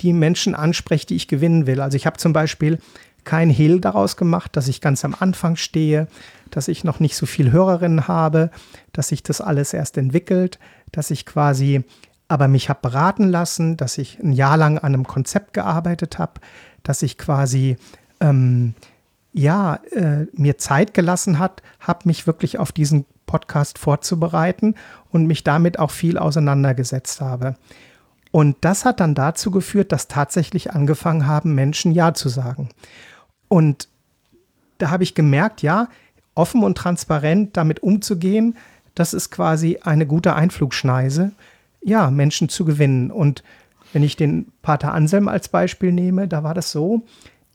die 0.00 0.12
Menschen 0.12 0.54
anspricht, 0.54 1.10
die 1.10 1.16
ich 1.16 1.28
gewinnen 1.28 1.66
will. 1.66 1.80
Also 1.80 1.96
ich 1.96 2.06
habe 2.06 2.16
zum 2.16 2.32
Beispiel 2.32 2.78
kein 3.24 3.50
Hehl 3.50 3.80
daraus 3.80 4.16
gemacht, 4.16 4.56
dass 4.56 4.68
ich 4.68 4.80
ganz 4.80 5.04
am 5.04 5.14
Anfang 5.18 5.56
stehe, 5.56 6.08
dass 6.50 6.68
ich 6.68 6.84
noch 6.84 7.00
nicht 7.00 7.16
so 7.16 7.26
viel 7.26 7.52
Hörerinnen 7.52 8.08
habe, 8.08 8.50
dass 8.92 9.08
sich 9.08 9.22
das 9.22 9.40
alles 9.40 9.74
erst 9.74 9.98
entwickelt, 9.98 10.58
dass 10.92 11.10
ich 11.10 11.26
quasi 11.26 11.84
aber 12.30 12.46
mich 12.46 12.68
habe 12.68 12.78
beraten 12.80 13.28
lassen, 13.28 13.76
dass 13.76 13.98
ich 13.98 14.20
ein 14.20 14.30
Jahr 14.30 14.56
lang 14.56 14.78
an 14.78 14.94
einem 14.94 15.04
Konzept 15.04 15.52
gearbeitet 15.52 16.20
habe, 16.20 16.34
dass 16.84 17.02
ich 17.02 17.18
quasi 17.18 17.76
ähm, 18.20 18.74
ja 19.32 19.80
äh, 19.90 20.26
mir 20.32 20.56
Zeit 20.56 20.94
gelassen 20.94 21.40
hat, 21.40 21.60
habe 21.80 22.02
mich 22.04 22.28
wirklich 22.28 22.60
auf 22.60 22.70
diesen 22.70 23.04
Podcast 23.26 23.78
vorzubereiten 23.78 24.76
und 25.10 25.26
mich 25.26 25.42
damit 25.42 25.80
auch 25.80 25.90
viel 25.90 26.18
auseinandergesetzt 26.18 27.20
habe. 27.20 27.56
Und 28.30 28.56
das 28.60 28.84
hat 28.84 29.00
dann 29.00 29.16
dazu 29.16 29.50
geführt, 29.50 29.90
dass 29.90 30.06
tatsächlich 30.06 30.70
angefangen 30.70 31.26
haben, 31.26 31.56
Menschen 31.56 31.90
Ja 31.90 32.14
zu 32.14 32.28
sagen. 32.28 32.68
Und 33.48 33.88
da 34.78 34.90
habe 34.90 35.02
ich 35.02 35.16
gemerkt, 35.16 35.62
ja, 35.62 35.88
offen 36.36 36.62
und 36.62 36.78
transparent 36.78 37.56
damit 37.56 37.82
umzugehen, 37.82 38.56
das 38.94 39.14
ist 39.14 39.30
quasi 39.30 39.80
eine 39.82 40.06
gute 40.06 40.36
Einflugschneise 40.36 41.32
ja, 41.82 42.10
Menschen 42.10 42.48
zu 42.48 42.64
gewinnen. 42.64 43.10
Und 43.10 43.42
wenn 43.92 44.02
ich 44.02 44.16
den 44.16 44.52
Pater 44.62 44.92
Anselm 44.92 45.28
als 45.28 45.48
Beispiel 45.48 45.92
nehme, 45.92 46.28
da 46.28 46.42
war 46.42 46.54
das 46.54 46.72
so, 46.72 47.02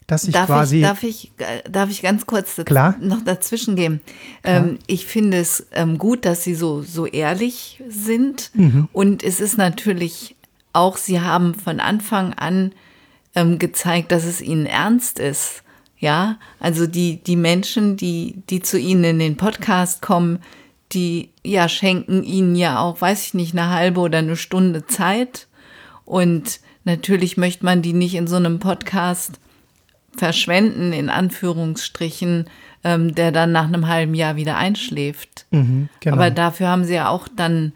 dass 0.08 0.26
ich 0.26 0.34
darf 0.34 0.48
quasi. 0.48 0.78
Ich, 0.78 0.84
darf, 0.84 1.04
ich, 1.04 1.32
äh, 1.38 1.70
darf 1.70 1.90
ich 1.90 2.02
ganz 2.02 2.26
kurz 2.26 2.62
klar? 2.66 2.96
noch 3.00 3.24
dazwischen 3.24 3.76
gehen? 3.76 4.02
Ähm, 4.44 4.78
ich 4.88 5.06
finde 5.06 5.38
es 5.38 5.68
ähm, 5.72 5.98
gut, 5.98 6.26
dass 6.26 6.44
Sie 6.44 6.56
so, 6.56 6.82
so 6.84 7.06
ehrlich 7.06 7.82
sind. 7.88 8.52
Mhm. 8.54 8.88
Und 8.94 9.24
es 9.24 9.40
ist 9.40 9.58
natürlich 9.58 10.36
auch, 10.74 10.98
Sie 10.98 11.22
haben 11.22 11.56
von 11.56 11.80
Anfang 11.80 12.34
an 12.34 12.74
ähm, 13.34 13.58
gezeigt, 13.58 14.12
dass 14.12 14.26
es 14.26 14.42
Ihnen 14.42 14.66
ernst 14.66 15.20
ist. 15.20 15.64
Ja, 15.98 16.38
also 16.60 16.86
die, 16.88 17.24
die 17.24 17.38
Menschen, 17.38 17.98
die, 17.98 18.44
die 18.50 18.62
zu 18.62 18.78
Ihnen 18.78 19.04
in 19.06 19.20
den 19.20 19.38
Podcast 19.38 20.02
kommen, 20.02 20.40
die 20.92 21.32
ja 21.44 21.68
schenken 21.68 22.24
ihnen 22.24 22.56
ja 22.56 22.80
auch, 22.80 23.02
weiß 23.02 23.28
ich 23.28 23.34
nicht, 23.34 23.54
eine 23.54 23.70
halbe 23.70 24.00
oder 24.02 24.20
eine 24.20 24.36
Stunde 24.36 24.86
Zeit. 24.86 25.48
Und 26.06 26.60
natürlich 26.84 27.38
möchte 27.38 27.66
man 27.66 27.82
die 27.82 27.94
nicht 27.94 28.16
in 28.16 28.28
so 28.28 28.36
einem 28.36 28.60
Podcast 28.60 29.40
verschwenden, 30.16 30.94
in 30.94 31.10
Anführungsstrichen, 31.10 32.46
ähm, 32.84 33.16
der 33.16 33.32
dann 33.32 33.52
nach 33.52 33.66
einem 33.66 33.88
halben 33.88 34.14
Jahr 34.14 34.36
wieder 34.36 34.58
einschläft. 34.58 35.46
Mhm, 35.52 35.90
genau. 36.00 36.16
Aber 36.16 36.30
dafür 36.30 36.68
haben 36.68 36.86
sie 36.86 36.94
ja 36.94 37.10
auch 37.10 37.28
dann, 37.28 37.74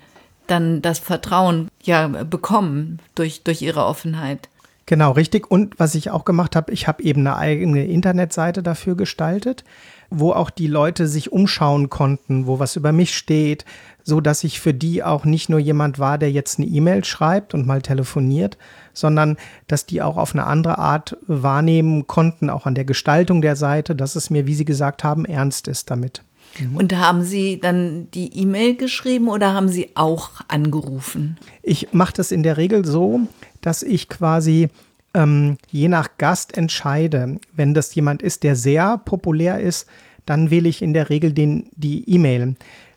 dann 0.47 0.81
das 0.81 0.99
Vertrauen 0.99 1.69
ja 1.83 2.07
bekommen 2.07 2.99
durch, 3.15 3.43
durch 3.43 3.61
ihre 3.61 3.85
Offenheit. 3.85 4.49
Genau, 4.85 5.11
richtig. 5.11 5.51
Und 5.51 5.79
was 5.79 5.93
ich 5.93 6.09
auch 6.09 6.25
gemacht 6.25 6.55
habe, 6.55 6.71
ich 6.71 6.87
habe 6.87 7.03
eben 7.03 7.21
eine 7.21 7.35
eigene 7.35 7.85
Internetseite 7.85 8.63
dafür 8.63 8.95
gestaltet 8.95 9.63
wo 10.09 10.31
auch 10.31 10.49
die 10.49 10.67
Leute 10.67 11.07
sich 11.07 11.31
umschauen 11.31 11.89
konnten, 11.89 12.47
wo 12.47 12.59
was 12.59 12.75
über 12.75 12.91
mich 12.91 13.15
steht, 13.15 13.65
so 14.03 14.21
dass 14.21 14.43
ich 14.43 14.59
für 14.59 14.73
die 14.73 15.03
auch 15.03 15.23
nicht 15.25 15.49
nur 15.49 15.59
jemand 15.59 15.99
war, 15.99 16.17
der 16.17 16.31
jetzt 16.31 16.59
eine 16.59 16.67
E-Mail 16.67 17.05
schreibt 17.05 17.53
und 17.53 17.67
mal 17.67 17.81
telefoniert, 17.81 18.57
sondern 18.93 19.37
dass 19.67 19.85
die 19.85 20.01
auch 20.01 20.17
auf 20.17 20.33
eine 20.33 20.45
andere 20.45 20.77
Art 20.77 21.17
wahrnehmen 21.27 22.07
konnten, 22.07 22.49
auch 22.49 22.65
an 22.65 22.75
der 22.75 22.85
Gestaltung 22.85 23.41
der 23.41 23.55
Seite, 23.55 23.95
dass 23.95 24.15
es 24.15 24.29
mir, 24.29 24.47
wie 24.47 24.55
Sie 24.55 24.65
gesagt 24.65 25.03
haben, 25.03 25.25
ernst 25.25 25.67
ist 25.67 25.91
damit. 25.91 26.23
Mhm. 26.59 26.75
Und 26.75 26.97
haben 26.97 27.23
Sie 27.23 27.59
dann 27.59 28.09
die 28.11 28.35
E-Mail 28.41 28.75
geschrieben 28.75 29.29
oder 29.29 29.53
haben 29.53 29.69
Sie 29.69 29.91
auch 29.95 30.31
angerufen? 30.47 31.37
Ich 31.61 31.93
mache 31.93 32.13
das 32.13 32.31
in 32.31 32.43
der 32.43 32.57
Regel 32.57 32.85
so, 32.85 33.21
dass 33.61 33.83
ich 33.83 34.09
quasi 34.09 34.69
ähm, 35.13 35.57
je 35.69 35.87
nach 35.87 36.17
Gast 36.17 36.57
entscheide. 36.57 37.39
Wenn 37.53 37.73
das 37.73 37.93
jemand 37.95 38.21
ist, 38.21 38.43
der 38.43 38.55
sehr 38.55 38.97
populär 38.97 39.59
ist, 39.59 39.87
dann 40.25 40.51
wähle 40.51 40.69
ich 40.69 40.81
in 40.81 40.93
der 40.93 41.09
Regel 41.09 41.33
den, 41.33 41.69
die 41.75 42.09
E-Mail, 42.09 42.55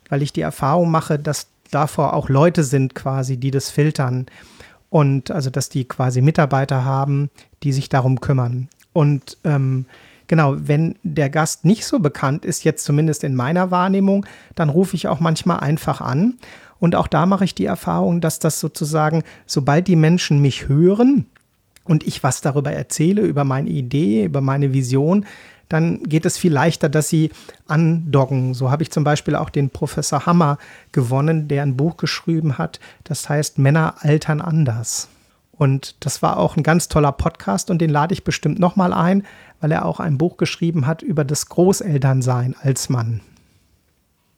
weil 0.08 0.22
ich 0.22 0.32
die 0.32 0.42
Erfahrung 0.42 0.90
mache, 0.90 1.18
dass 1.18 1.48
davor 1.70 2.12
auch 2.12 2.28
Leute 2.28 2.64
sind 2.64 2.94
quasi, 2.94 3.38
die 3.38 3.50
das 3.50 3.70
filtern. 3.70 4.26
Und 4.90 5.30
also, 5.30 5.48
dass 5.48 5.70
die 5.70 5.86
quasi 5.86 6.20
Mitarbeiter 6.20 6.84
haben, 6.84 7.30
die 7.62 7.72
sich 7.72 7.88
darum 7.88 8.20
kümmern. 8.20 8.68
Und 8.92 9.38
ähm, 9.44 9.86
genau, 10.26 10.54
wenn 10.58 10.96
der 11.02 11.30
Gast 11.30 11.64
nicht 11.64 11.86
so 11.86 11.98
bekannt 11.98 12.44
ist, 12.44 12.64
jetzt 12.64 12.84
zumindest 12.84 13.24
in 13.24 13.34
meiner 13.34 13.70
Wahrnehmung, 13.70 14.26
dann 14.54 14.68
rufe 14.68 14.94
ich 14.94 15.08
auch 15.08 15.18
manchmal 15.18 15.60
einfach 15.60 16.02
an. 16.02 16.34
Und 16.78 16.94
auch 16.94 17.06
da 17.06 17.24
mache 17.24 17.44
ich 17.44 17.54
die 17.54 17.64
Erfahrung, 17.64 18.20
dass 18.20 18.38
das 18.38 18.60
sozusagen, 18.60 19.22
sobald 19.46 19.88
die 19.88 19.96
Menschen 19.96 20.42
mich 20.42 20.68
hören, 20.68 21.26
und 21.84 22.06
ich 22.06 22.22
was 22.22 22.40
darüber 22.40 22.72
erzähle, 22.72 23.22
über 23.22 23.44
meine 23.44 23.70
Idee, 23.70 24.24
über 24.24 24.40
meine 24.40 24.72
Vision, 24.72 25.26
dann 25.68 26.02
geht 26.02 26.26
es 26.26 26.36
viel 26.36 26.52
leichter, 26.52 26.88
dass 26.88 27.08
sie 27.08 27.30
andoggen. 27.66 28.52
So 28.52 28.70
habe 28.70 28.82
ich 28.82 28.90
zum 28.90 29.04
Beispiel 29.04 29.34
auch 29.34 29.48
den 29.48 29.70
Professor 29.70 30.26
Hammer 30.26 30.58
gewonnen, 30.92 31.48
der 31.48 31.62
ein 31.62 31.76
Buch 31.76 31.96
geschrieben 31.96 32.58
hat, 32.58 32.78
das 33.04 33.28
heißt 33.28 33.58
Männer 33.58 33.94
altern 34.00 34.42
anders. 34.42 35.08
Und 35.52 35.96
das 36.04 36.22
war 36.22 36.38
auch 36.38 36.56
ein 36.56 36.62
ganz 36.62 36.88
toller 36.88 37.12
Podcast 37.12 37.70
und 37.70 37.78
den 37.78 37.90
lade 37.90 38.12
ich 38.12 38.24
bestimmt 38.24 38.58
nochmal 38.58 38.92
ein, 38.92 39.24
weil 39.60 39.72
er 39.72 39.84
auch 39.84 40.00
ein 40.00 40.18
Buch 40.18 40.36
geschrieben 40.36 40.86
hat 40.86 41.02
über 41.02 41.24
das 41.24 41.46
Großelternsein 41.46 42.54
als 42.60 42.88
Mann. 42.88 43.20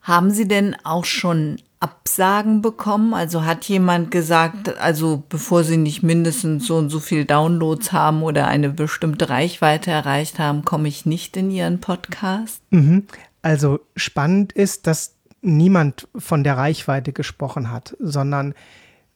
Haben 0.03 0.31
Sie 0.31 0.47
denn 0.47 0.77
auch 0.85 1.05
schon 1.05 1.57
Absagen 1.85 2.63
bekommen? 2.63 3.13
Also 3.13 3.45
hat 3.45 3.67
jemand 3.67 4.11
gesagt, 4.11 4.79
also 4.79 5.23
bevor 5.29 5.65
sie 5.65 5.77
nicht 5.77 6.03
mindestens 6.03 6.67
so 6.67 6.77
und 6.77 6.89
so 6.89 6.99
viel 6.99 7.27
Downloads 7.27 7.93
haben 7.93 8.23
oder 8.23 8.47
eine 8.47 8.71
bestimmte 8.71 9.29
Reichweite 9.29 9.91
erreicht 9.91 10.39
haben, 10.39 10.65
komme 10.65 10.89
ich 10.89 11.05
nicht 11.05 11.37
in 11.37 11.51
ihren 11.51 11.81
Podcast? 11.81 12.63
Mhm. 12.71 13.07
Also 13.43 13.81
spannend 13.97 14.53
ist, 14.55 14.87
dass 14.87 15.17
niemand 15.43 16.09
von 16.17 16.43
der 16.43 16.57
Reichweite 16.57 17.13
gesprochen 17.13 17.71
hat, 17.71 17.95
sondern 18.01 18.55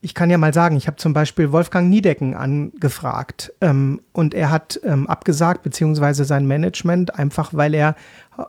ich 0.00 0.14
kann 0.14 0.30
ja 0.30 0.38
mal 0.38 0.54
sagen, 0.54 0.76
ich 0.76 0.86
habe 0.86 0.96
zum 0.96 1.12
Beispiel 1.12 1.50
Wolfgang 1.50 1.90
Niedecken 1.90 2.34
angefragt 2.34 3.52
ähm, 3.60 4.00
und 4.12 4.32
er 4.32 4.50
hat 4.50 4.78
ähm, 4.84 5.08
abgesagt, 5.08 5.62
beziehungsweise 5.64 6.24
sein 6.24 6.46
Management, 6.46 7.16
einfach 7.16 7.52
weil 7.52 7.74
er 7.74 7.96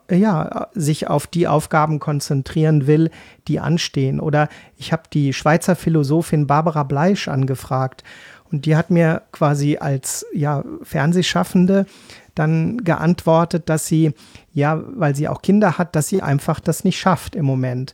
äh, 0.10 0.18
ja, 0.18 0.68
sich 0.74 1.08
auf 1.08 1.25
die 1.25 1.48
Aufgaben 1.48 2.00
konzentrieren 2.00 2.86
will, 2.86 3.10
die 3.48 3.60
anstehen. 3.60 4.20
Oder 4.20 4.48
ich 4.77 4.91
habe 4.91 5.03
die 5.12 5.34
Schweizer 5.34 5.75
Philosophin 5.75 6.46
Barbara 6.46 6.84
Bleisch 6.84 7.27
angefragt 7.27 8.03
und 8.51 8.65
die 8.65 8.75
hat 8.75 8.91
mir 8.91 9.24
quasi 9.32 9.77
als 9.77 10.27
ja, 10.34 10.63
Fernsehschaffende 10.84 11.88
dann 12.36 12.84
geantwortet, 12.84 13.70
dass 13.70 13.88
sie, 13.88 14.13
ja, 14.53 14.82
weil 14.96 15.15
sie 15.15 15.27
auch 15.27 15.41
Kinder 15.41 15.77
hat, 15.77 15.96
dass 15.96 16.08
sie 16.08 16.22
einfach 16.22 16.60
das 16.60 16.84
nicht 16.84 17.00
schafft 17.00 17.36
im 17.36 17.46
Moment. 17.46 17.94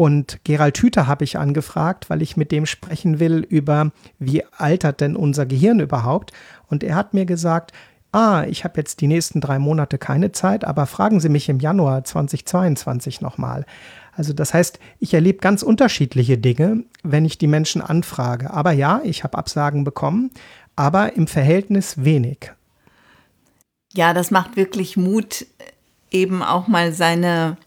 Und 0.00 0.40
Gerald 0.44 0.78
Hüther 0.78 1.06
habe 1.06 1.24
ich 1.24 1.36
angefragt, 1.36 2.08
weil 2.08 2.22
ich 2.22 2.38
mit 2.38 2.52
dem 2.52 2.64
sprechen 2.64 3.20
will 3.20 3.46
über, 3.46 3.92
wie 4.18 4.42
altert 4.56 5.02
denn 5.02 5.14
unser 5.14 5.44
Gehirn 5.44 5.78
überhaupt. 5.78 6.32
Und 6.68 6.82
er 6.82 6.94
hat 6.94 7.12
mir 7.12 7.26
gesagt, 7.26 7.74
ah, 8.10 8.44
ich 8.48 8.64
habe 8.64 8.78
jetzt 8.78 9.02
die 9.02 9.06
nächsten 9.06 9.42
drei 9.42 9.58
Monate 9.58 9.98
keine 9.98 10.32
Zeit, 10.32 10.64
aber 10.64 10.86
fragen 10.86 11.20
Sie 11.20 11.28
mich 11.28 11.50
im 11.50 11.60
Januar 11.60 12.02
2022 12.02 13.20
nochmal. 13.20 13.66
Also 14.14 14.32
das 14.32 14.54
heißt, 14.54 14.78
ich 15.00 15.12
erlebe 15.12 15.40
ganz 15.40 15.62
unterschiedliche 15.62 16.38
Dinge, 16.38 16.84
wenn 17.02 17.26
ich 17.26 17.36
die 17.36 17.46
Menschen 17.46 17.82
anfrage. 17.82 18.54
Aber 18.54 18.72
ja, 18.72 19.02
ich 19.04 19.22
habe 19.22 19.36
Absagen 19.36 19.84
bekommen, 19.84 20.30
aber 20.76 21.14
im 21.14 21.26
Verhältnis 21.26 22.02
wenig. 22.02 22.52
Ja, 23.92 24.14
das 24.14 24.30
macht 24.30 24.56
wirklich 24.56 24.96
Mut, 24.96 25.44
eben 26.10 26.42
auch 26.42 26.68
mal 26.68 26.94
seine, 26.94 27.58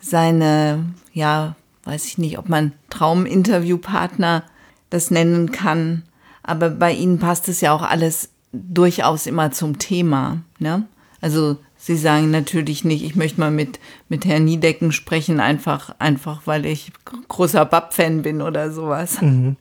seine, 0.00 0.84
ja, 1.12 1.54
weiß 1.86 2.06
ich 2.06 2.18
nicht, 2.18 2.38
ob 2.38 2.48
man 2.48 2.72
Trauminterviewpartner 2.90 4.44
das 4.90 5.10
nennen 5.10 5.52
kann. 5.52 6.02
Aber 6.42 6.70
bei 6.70 6.92
Ihnen 6.92 7.18
passt 7.18 7.48
es 7.48 7.60
ja 7.60 7.72
auch 7.72 7.82
alles 7.82 8.30
durchaus 8.52 9.26
immer 9.26 9.50
zum 9.52 9.78
Thema. 9.78 10.38
Ne? 10.58 10.86
Also 11.20 11.56
Sie 11.78 11.96
sagen 11.96 12.30
natürlich 12.30 12.84
nicht, 12.84 13.04
ich 13.04 13.14
möchte 13.14 13.38
mal 13.38 13.50
mit, 13.50 13.78
mit 14.08 14.24
Herrn 14.24 14.44
Niedecken 14.44 14.90
sprechen, 14.92 15.38
einfach, 15.38 15.94
einfach 15.98 16.42
weil 16.46 16.66
ich 16.66 16.90
großer 17.28 17.64
Bab-Fan 17.64 18.22
bin 18.22 18.42
oder 18.42 18.72
sowas. 18.72 19.20
Mhm, 19.20 19.56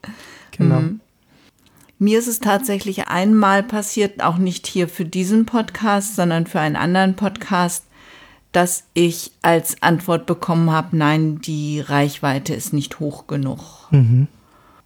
genau. 0.52 0.80
Mhm. 0.80 1.02
Mir 2.00 2.20
ist 2.20 2.28
es 2.28 2.40
tatsächlich 2.40 3.08
einmal 3.08 3.64
passiert, 3.64 4.24
auch 4.24 4.38
nicht 4.38 4.66
hier 4.68 4.88
für 4.88 5.06
diesen 5.06 5.46
Podcast, 5.46 6.16
sondern 6.16 6.48
für 6.48 6.60
einen 6.60 6.76
anderen 6.76 7.16
Podcast, 7.16 7.86
dass 8.56 8.86
ich 8.94 9.32
als 9.42 9.82
Antwort 9.82 10.26
bekommen 10.26 10.72
habe, 10.72 10.96
nein, 10.96 11.42
die 11.42 11.82
Reichweite 11.82 12.54
ist 12.54 12.72
nicht 12.72 13.02
hoch 13.02 13.28
genug. 13.28 13.60
Mhm. 13.92 14.28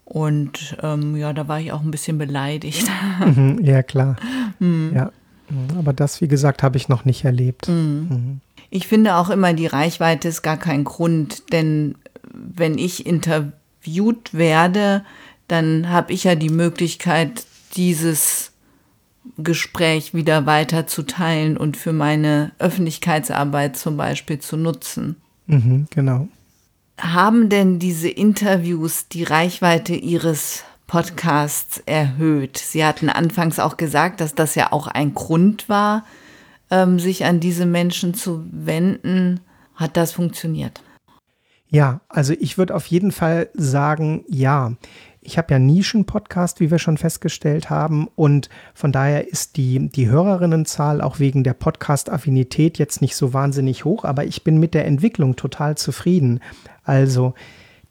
Und 0.05 0.75
ähm, 0.81 1.15
ja, 1.15 1.33
da 1.33 1.47
war 1.47 1.59
ich 1.59 1.71
auch 1.71 1.81
ein 1.81 1.91
bisschen 1.91 2.17
beleidigt. 2.17 2.89
Mhm, 3.19 3.59
ja, 3.63 3.83
klar. 3.83 4.15
Mhm. 4.59 4.93
Ja. 4.95 5.11
Aber 5.77 5.91
das, 5.91 6.21
wie 6.21 6.29
gesagt, 6.29 6.63
habe 6.63 6.77
ich 6.77 6.87
noch 6.87 7.05
nicht 7.05 7.25
erlebt. 7.25 7.67
Mhm. 7.67 8.07
mhm. 8.09 8.41
Ich 8.71 8.87
finde 8.87 9.15
auch 9.15 9.31
immer, 9.31 9.53
die 9.53 9.65
Reichweite 9.65 10.27
ist 10.27 10.43
gar 10.43 10.57
kein 10.57 10.83
Grund, 10.83 11.51
denn 11.51 11.95
wenn 12.31 12.77
ich 12.77 13.07
interviewt 13.07 14.33
werde, 14.33 15.03
dann 15.47 15.89
habe 15.89 16.13
ich 16.13 16.23
ja 16.23 16.35
die 16.35 16.49
Möglichkeit, 16.49 17.45
dieses 17.75 18.51
Gespräch 19.37 20.13
wieder 20.13 20.45
weiter 20.45 20.87
zu 20.87 21.03
teilen 21.03 21.57
und 21.57 21.77
für 21.77 21.93
meine 21.93 22.51
Öffentlichkeitsarbeit 22.59 23.77
zum 23.77 23.97
Beispiel 23.97 24.39
zu 24.39 24.57
nutzen. 24.57 25.15
Mhm, 25.47 25.87
genau. 25.89 26.27
Haben 26.99 27.49
denn 27.49 27.79
diese 27.79 28.09
Interviews 28.09 29.07
die 29.07 29.23
Reichweite 29.23 29.93
Ihres 29.95 30.63
Podcasts 30.87 31.81
erhöht? 31.85 32.57
Sie 32.57 32.83
hatten 32.83 33.09
anfangs 33.09 33.59
auch 33.59 33.77
gesagt, 33.77 34.21
dass 34.21 34.35
das 34.35 34.55
ja 34.55 34.71
auch 34.71 34.87
ein 34.87 35.13
Grund 35.13 35.69
war, 35.69 36.05
ähm, 36.71 36.99
sich 36.99 37.25
an 37.25 37.39
diese 37.39 37.65
Menschen 37.65 38.13
zu 38.13 38.45
wenden. 38.51 39.39
Hat 39.75 39.95
das 39.95 40.11
funktioniert? 40.11 40.81
Ja, 41.69 42.01
also 42.09 42.33
ich 42.39 42.57
würde 42.57 42.75
auf 42.75 42.87
jeden 42.87 43.11
Fall 43.11 43.49
sagen, 43.53 44.25
ja. 44.27 44.73
Ich 45.29 45.37
habe 45.37 45.53
ja 45.53 45.59
Nischen-Podcast, 45.59 46.59
wie 46.59 46.71
wir 46.71 46.79
schon 46.79 46.97
festgestellt 46.97 47.69
haben. 47.69 48.07
Und 48.15 48.49
von 48.73 48.91
daher 48.91 49.27
ist 49.27 49.57
die, 49.57 49.87
die 49.87 50.09
Hörerinnenzahl 50.09 51.01
auch 51.01 51.19
wegen 51.19 51.43
der 51.43 51.53
Podcast-Affinität 51.53 52.79
jetzt 52.79 52.99
nicht 52.99 53.15
so 53.15 53.31
wahnsinnig 53.31 53.85
hoch. 53.85 54.05
Aber 54.05 54.25
ich 54.25 54.43
bin 54.43 54.59
mit 54.59 54.73
der 54.73 54.85
Entwicklung 54.85 55.35
total 55.35 55.77
zufrieden. 55.77 56.39
Also 56.83 57.35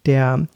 der 0.04 0.48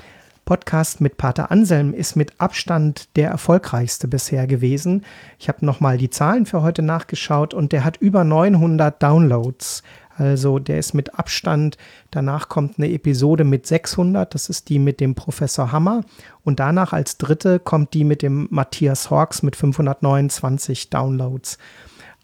Podcast 0.44 1.00
mit 1.00 1.18
Pater 1.18 1.52
Anselm 1.52 1.94
ist 1.94 2.16
mit 2.16 2.40
Abstand 2.40 3.14
der 3.14 3.30
erfolgreichste 3.30 4.08
bisher 4.08 4.48
gewesen. 4.48 5.04
Ich 5.38 5.48
habe 5.48 5.64
nochmal 5.64 5.98
die 5.98 6.10
Zahlen 6.10 6.46
für 6.46 6.62
heute 6.62 6.82
nachgeschaut 6.82 7.54
und 7.54 7.70
der 7.70 7.84
hat 7.84 7.98
über 7.98 8.24
900 8.24 9.00
Downloads. 9.00 9.84
Also 10.16 10.58
der 10.58 10.78
ist 10.78 10.94
mit 10.94 11.18
Abstand, 11.18 11.78
danach 12.10 12.48
kommt 12.48 12.78
eine 12.78 12.90
Episode 12.90 13.44
mit 13.44 13.66
600, 13.66 14.34
das 14.34 14.48
ist 14.48 14.68
die 14.68 14.78
mit 14.78 15.00
dem 15.00 15.14
Professor 15.14 15.72
Hammer. 15.72 16.02
Und 16.44 16.60
danach 16.60 16.92
als 16.92 17.18
dritte 17.18 17.58
kommt 17.58 17.94
die 17.94 18.04
mit 18.04 18.22
dem 18.22 18.48
Matthias 18.50 19.10
Hawks 19.10 19.42
mit 19.42 19.56
529 19.56 20.90
Downloads. 20.90 21.58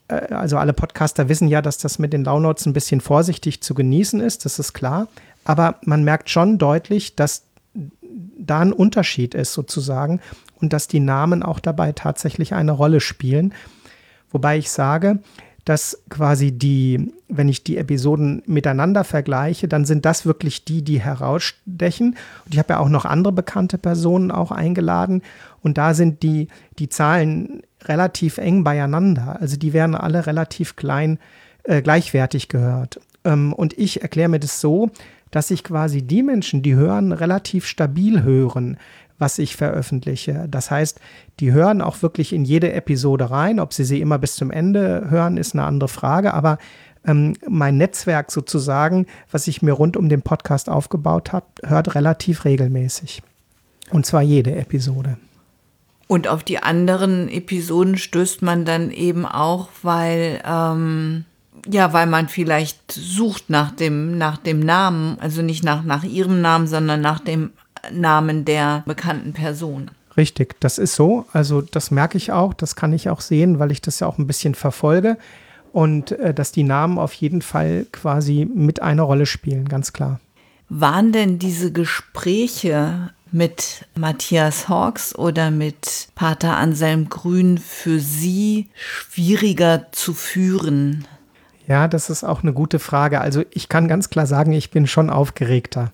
Äh, 0.09 0.35
also 0.35 0.59
alle 0.59 0.73
Podcaster 0.73 1.29
wissen 1.29 1.49
ja, 1.49 1.63
dass 1.63 1.79
das 1.79 1.99
mit 1.99 2.13
den 2.13 2.25
Downloads 2.25 2.67
ein 2.67 2.73
bisschen 2.73 3.01
vorsichtig 3.01 3.63
zu 3.63 3.75
genießen 3.75 4.21
ist, 4.21 4.45
das 4.45 4.59
ist 4.59 4.73
klar. 4.73 5.09
Aber 5.45 5.77
man 5.85 6.05
merkt 6.05 6.29
schon 6.29 6.59
deutlich, 6.59 7.17
dass 7.17 7.45
da 8.39 8.61
ein 8.61 8.73
Unterschied 8.73 9.35
ist 9.35 9.53
sozusagen 9.53 10.21
und 10.61 10.73
dass 10.73 10.89
die 10.89 11.01
Namen 11.01 11.43
auch 11.43 11.61
dabei 11.61 11.93
tatsächlich 11.93 12.55
eine 12.55 12.73
Rolle 12.73 13.01
spielen. 13.01 13.55
Wobei 14.31 14.59
ich 14.59 14.71
sage, 14.71 15.21
dass 15.69 16.03
quasi 16.09 16.51
die, 16.51 17.13
wenn 17.29 17.51
ich 17.51 17.63
die 17.63 17.77
Episoden 17.77 18.43
miteinander 18.47 19.05
vergleiche, 19.05 19.69
dann 19.69 19.85
sind 19.85 20.07
das 20.07 20.25
wirklich 20.25 20.65
die, 20.65 20.81
die 20.81 20.99
herausstechen. 20.99 22.17
Und 22.47 22.55
ich 22.55 22.59
habe 22.59 22.73
ja 22.73 22.79
auch 22.79 22.89
noch 22.89 23.05
andere 23.05 23.35
bekannte 23.35 23.77
Personen 23.77 24.31
auch 24.31 24.51
eingeladen. 24.51 25.21
Und 25.61 25.77
da 25.77 25.93
sind 25.93 26.23
die, 26.23 26.49
die 26.79 26.89
Zahlen 26.89 27.61
relativ 27.85 28.39
eng 28.39 28.65
beieinander. 28.65 29.37
Also 29.41 29.59
die 29.59 29.75
werden 29.75 29.95
alle 29.95 30.27
relativ 30.27 30.75
klein, 30.75 31.19
äh, 31.65 31.83
gleichwertig 31.83 32.49
gehört. 32.49 32.99
Ähm, 33.25 33.53
und 33.53 33.77
ich 33.77 34.01
erkläre 34.01 34.31
mir 34.31 34.41
das 34.41 34.63
so, 34.63 34.89
dass 35.31 35.51
ich 35.51 35.65
quasi 35.65 36.01
die 36.01 36.23
Menschen, 36.23 36.63
die 36.63 36.77
hören, 36.77 37.13
relativ 37.13 37.67
stabil 37.67 38.23
hören 38.23 38.79
was 39.19 39.39
ich 39.39 39.57
veröffentliche. 39.57 40.47
Das 40.49 40.71
heißt, 40.71 41.01
die 41.41 41.53
hören 41.53 41.83
auch 41.83 42.03
wirklich 42.03 42.33
in 42.33 42.45
jede 42.45 42.73
Episode 42.73 43.31
rein. 43.31 43.61
Ob 43.61 43.73
sie 43.73 43.85
sie 43.85 44.01
immer 44.01 44.19
bis 44.19 44.37
zum 44.37 44.51
Ende 44.51 45.07
hören, 45.09 45.37
ist 45.37 45.55
eine 45.55 45.65
andere 45.65 45.89
Frage. 45.89 46.35
Aber 46.35 46.59
ähm, 47.05 47.35
mein 47.49 47.77
Netzwerk 47.77 48.31
sozusagen, 48.31 49.07
was 49.31 49.47
ich 49.49 49.63
mir 49.63 49.73
rund 49.73 49.97
um 49.97 50.09
den 50.09 50.23
Podcast 50.23 50.69
aufgebaut 50.69 51.33
habe, 51.33 51.47
hört 51.65 51.95
relativ 51.95 52.45
regelmäßig. 52.45 53.23
Und 53.91 54.07
zwar 54.07 54.23
jede 54.23 54.55
Episode. 54.55 55.17
Und 56.07 56.27
auf 56.27 56.43
die 56.43 56.63
anderen 56.63 57.29
Episoden 57.29 57.99
stößt 57.99 58.43
man 58.43 58.65
dann 58.65 58.91
eben 58.91 59.27
auch, 59.27 59.69
weil 59.83 60.41
ähm, 60.45 61.25
ja, 61.71 61.93
weil 61.93 62.07
man 62.07 62.29
vielleicht 62.29 62.93
sucht 62.93 63.51
nach 63.51 63.73
dem 63.73 64.17
nach 64.17 64.39
dem 64.39 64.61
Namen, 64.61 65.19
also 65.21 65.43
nicht 65.43 65.65
nach 65.65 65.83
nach 65.83 66.05
ihrem 66.05 66.41
Namen, 66.41 66.67
sondern 66.67 67.03
nach 67.03 67.21
dem 67.21 67.51
Namen 67.93 68.45
der 68.45 68.83
bekannten 68.87 69.33
Person. 69.33 69.91
Richtig, 70.17 70.59
das 70.61 70.79
ist 70.79 70.95
so. 70.95 71.27
Also 71.33 71.63
das 71.63 71.91
merke 71.91 72.19
ich 72.19 72.33
auch, 72.33 72.53
das 72.53 72.77
kann 72.77 72.93
ich 72.93 73.09
auch 73.09 73.21
sehen, 73.21 73.59
weil 73.59 73.71
ich 73.71 73.81
das 73.81 74.01
ja 74.01 74.07
auch 74.07 74.19
ein 74.19 74.27
bisschen 74.27 74.55
verfolge 74.55 75.17
und 75.73 76.13
äh, 76.13 76.35
dass 76.35 76.53
die 76.53 76.65
Namen 76.65 76.99
auf 76.99 77.13
jeden 77.13 77.43
Fall 77.43 77.87
quasi 77.93 78.45
mit 78.53 78.83
einer 78.83 79.05
Rolle 79.05 79.27
spielen, 79.27 79.69
ganz 79.69 79.93
klar. 79.93 80.21
Waren 80.69 81.13
denn 81.13 81.39
diese 81.39 81.73
Gespräche 81.73 83.11
mit 83.31 83.87
Matthias 83.95 84.69
Hawks 84.69 85.15
oder 85.15 85.51
mit 85.51 86.09
Pater 86.15 86.57
Anselm 86.57 87.09
Grün 87.09 87.59
für 87.59 88.01
Sie 88.01 88.69
schwieriger 88.75 89.87
zu 89.93 90.15
führen? 90.15 91.07
Ja, 91.67 91.87
das 91.87 92.11
ist 92.11 92.25
auch 92.25 92.43
eine 92.43 92.53
gute 92.53 92.79
Frage. 92.79 93.21
Also 93.21 93.45
ich 93.51 93.69
kann 93.69 93.89
ganz 93.89 94.11
klar 94.11 94.27
sagen, 94.27 94.53
ich 94.53 94.71
bin 94.71 94.87
schon 94.87 95.11
aufgeregter. 95.11 95.93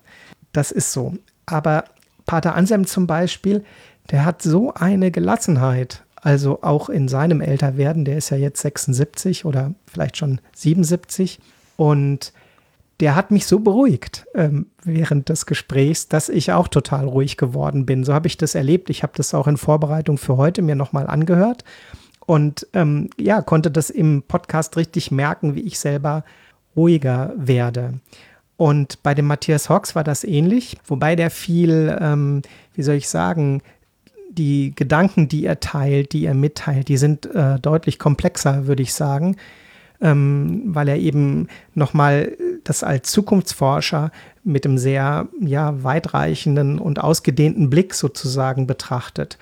Das 0.51 0.71
ist 0.71 0.93
so. 0.93 1.13
Aber 1.45 1.85
Pater 2.25 2.55
Anselm 2.55 2.85
zum 2.85 3.07
Beispiel, 3.07 3.63
der 4.11 4.25
hat 4.25 4.41
so 4.41 4.73
eine 4.73 5.11
Gelassenheit, 5.11 6.03
also 6.15 6.61
auch 6.63 6.89
in 6.89 7.07
seinem 7.07 7.41
Älterwerden, 7.41 8.05
der 8.05 8.17
ist 8.17 8.29
ja 8.29 8.37
jetzt 8.37 8.61
76 8.61 9.45
oder 9.45 9.73
vielleicht 9.85 10.17
schon 10.17 10.41
77 10.55 11.39
und 11.77 12.33
der 12.99 13.15
hat 13.15 13.29
mich 13.29 13.45
so 13.45 13.59
beruhigt 13.59 14.25
ähm, 14.33 14.67
während 14.83 15.29
des 15.29 15.45
Gesprächs, 15.45 16.07
dass 16.07 16.29
ich 16.29 16.53
auch 16.53 16.67
total 16.67 17.05
ruhig 17.07 17.35
geworden 17.35 17.85
bin. 17.85 18.03
So 18.03 18.13
habe 18.13 18.27
ich 18.27 18.37
das 18.37 18.55
erlebt. 18.55 18.89
Ich 18.89 19.03
habe 19.03 19.13
das 19.15 19.33
auch 19.33 19.47
in 19.47 19.57
Vorbereitung 19.57 20.17
für 20.17 20.37
heute 20.37 20.61
mir 20.61 20.75
nochmal 20.75 21.07
angehört 21.07 21.65
und 22.25 22.67
ähm, 22.73 23.09
ja, 23.17 23.41
konnte 23.41 23.69
das 23.69 23.89
im 23.89 24.23
Podcast 24.23 24.77
richtig 24.77 25.11
merken, 25.11 25.55
wie 25.55 25.61
ich 25.61 25.77
selber 25.77 26.23
ruhiger 26.75 27.33
werde. 27.35 27.99
Und 28.57 29.03
bei 29.03 29.13
dem 29.13 29.27
Matthias 29.27 29.69
Hawks 29.69 29.95
war 29.95 30.03
das 30.03 30.23
ähnlich, 30.23 30.77
wobei 30.85 31.15
der 31.15 31.29
viel, 31.29 31.97
ähm, 31.99 32.41
wie 32.73 32.83
soll 32.83 32.95
ich 32.95 33.09
sagen, 33.09 33.61
die 34.29 34.73
Gedanken, 34.75 35.27
die 35.27 35.45
er 35.45 35.59
teilt, 35.59 36.13
die 36.13 36.25
er 36.25 36.33
mitteilt, 36.33 36.87
die 36.87 36.97
sind 36.97 37.25
äh, 37.33 37.59
deutlich 37.59 37.99
komplexer, 37.99 38.67
würde 38.67 38.83
ich 38.83 38.93
sagen, 38.93 39.37
ähm, 40.01 40.63
weil 40.65 40.89
er 40.89 40.97
eben 40.97 41.47
nochmal 41.73 42.35
das 42.63 42.83
als 42.83 43.11
Zukunftsforscher 43.11 44.11
mit 44.43 44.65
einem 44.65 44.77
sehr 44.77 45.27
ja, 45.39 45.83
weitreichenden 45.83 46.79
und 46.79 46.99
ausgedehnten 46.99 47.69
Blick 47.69 47.93
sozusagen 47.93 48.67
betrachtet. 48.67 49.37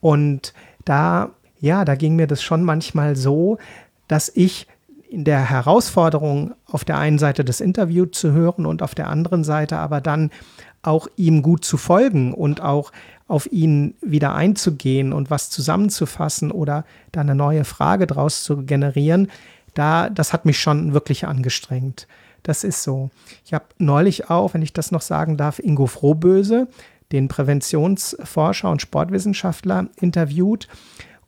Und 0.00 0.54
da, 0.84 1.30
ja, 1.60 1.84
da 1.84 1.94
ging 1.94 2.16
mir 2.16 2.26
das 2.26 2.42
schon 2.42 2.64
manchmal 2.64 3.16
so, 3.16 3.58
dass 4.08 4.30
ich 4.34 4.66
in 5.12 5.24
der 5.24 5.50
Herausforderung 5.50 6.54
auf 6.66 6.84
der 6.84 6.96
einen 6.96 7.18
Seite 7.18 7.44
das 7.44 7.60
Interview 7.60 8.06
zu 8.06 8.32
hören 8.32 8.64
und 8.64 8.82
auf 8.82 8.94
der 8.94 9.08
anderen 9.08 9.44
Seite 9.44 9.76
aber 9.76 10.00
dann 10.00 10.30
auch 10.80 11.06
ihm 11.16 11.42
gut 11.42 11.64
zu 11.64 11.76
folgen 11.76 12.32
und 12.32 12.62
auch 12.62 12.92
auf 13.28 13.50
ihn 13.52 13.94
wieder 14.00 14.34
einzugehen 14.34 15.12
und 15.12 15.30
was 15.30 15.50
zusammenzufassen 15.50 16.50
oder 16.50 16.84
da 17.12 17.20
eine 17.20 17.34
neue 17.34 17.64
Frage 17.64 18.06
draus 18.06 18.42
zu 18.42 18.64
generieren, 18.64 19.28
da, 19.74 20.08
das 20.08 20.32
hat 20.32 20.46
mich 20.46 20.58
schon 20.58 20.94
wirklich 20.94 21.26
angestrengt. 21.26 22.08
Das 22.42 22.64
ist 22.64 22.82
so. 22.82 23.10
Ich 23.44 23.54
habe 23.54 23.66
neulich 23.78 24.30
auch, 24.30 24.54
wenn 24.54 24.62
ich 24.62 24.72
das 24.72 24.90
noch 24.92 25.02
sagen 25.02 25.36
darf, 25.36 25.58
Ingo 25.58 25.86
Frohböse, 25.86 26.68
den 27.12 27.28
Präventionsforscher 27.28 28.70
und 28.70 28.82
Sportwissenschaftler, 28.82 29.86
interviewt. 30.00 30.68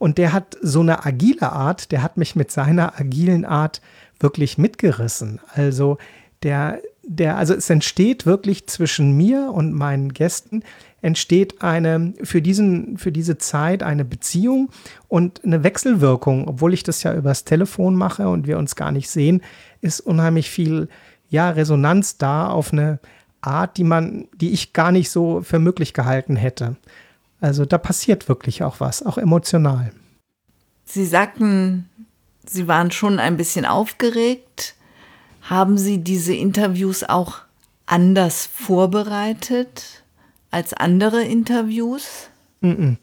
Und 0.05 0.19
der 0.19 0.35
hat 0.35 0.59
so 0.61 0.81
eine 0.81 1.07
agile 1.07 1.51
Art, 1.51 1.91
der 1.91 2.03
hat 2.03 2.19
mich 2.19 2.37
mit 2.37 2.51
seiner 2.51 3.01
agilen 3.01 3.47
Art 3.47 3.81
wirklich 4.21 4.59
mitgerissen. 4.59 5.41
Also 5.55 5.97
der, 6.43 6.83
der, 7.03 7.39
also 7.39 7.55
es 7.55 7.71
entsteht 7.71 8.27
wirklich 8.27 8.67
zwischen 8.67 9.17
mir 9.17 9.51
und 9.51 9.73
meinen 9.73 10.13
Gästen 10.13 10.63
entsteht 11.01 11.63
eine 11.63 12.13
für 12.23 12.43
diesen 12.43 12.99
für 12.99 13.13
diese 13.13 13.39
Zeit 13.39 13.83
eine 13.83 14.05
Beziehung 14.05 14.69
und 15.09 15.43
eine 15.43 15.65
Wechselwirkung, 15.65 16.49
obwohl 16.49 16.75
ich 16.75 16.83
das 16.83 17.03
ja 17.03 17.15
übers 17.15 17.45
Telefon 17.45 17.95
mache 17.97 18.29
und 18.29 18.47
wir 18.47 18.59
uns 18.59 18.77
gar 18.77 18.93
nicht 18.93 19.09
sehen, 19.09 19.41
ist 19.81 20.01
unheimlich 20.01 20.51
viel 20.51 20.89
ja 21.31 21.49
Resonanz 21.49 22.19
da 22.19 22.49
auf 22.49 22.75
eine 22.75 22.99
Art, 23.41 23.79
die 23.79 23.85
man, 23.85 24.29
die 24.35 24.53
ich 24.53 24.75
gar 24.75 24.93
nicht 24.93 25.09
so 25.09 25.41
für 25.41 25.59
möglich 25.59 25.95
gehalten 25.95 26.37
hätte. 26.37 26.77
Also 27.45 27.67
da 27.67 27.77
passiert 27.77 28.31
wirklich 28.31 28.63
auch 28.63 28.81
was, 28.81 29.05
auch 29.05 29.19
emotional. 29.19 29.93
Sie 30.87 31.05
sagten, 31.05 31.91
Sie 32.47 32.69
waren 32.69 32.91
schon 32.91 33.19
ein 33.19 33.37
bisschen 33.37 33.67
aufgeregt. 33.67 34.75
Haben 35.43 35.77
Sie 35.77 35.99
diese 35.99 36.33
Interviews 36.33 37.05
auch 37.05 37.43
anders 37.85 38.47
vorbereitet 38.47 40.05
als 40.51 40.73
andere 40.73 41.23
Interviews? 41.23 42.31
Mm 42.63 42.71
-mm. 42.71 42.97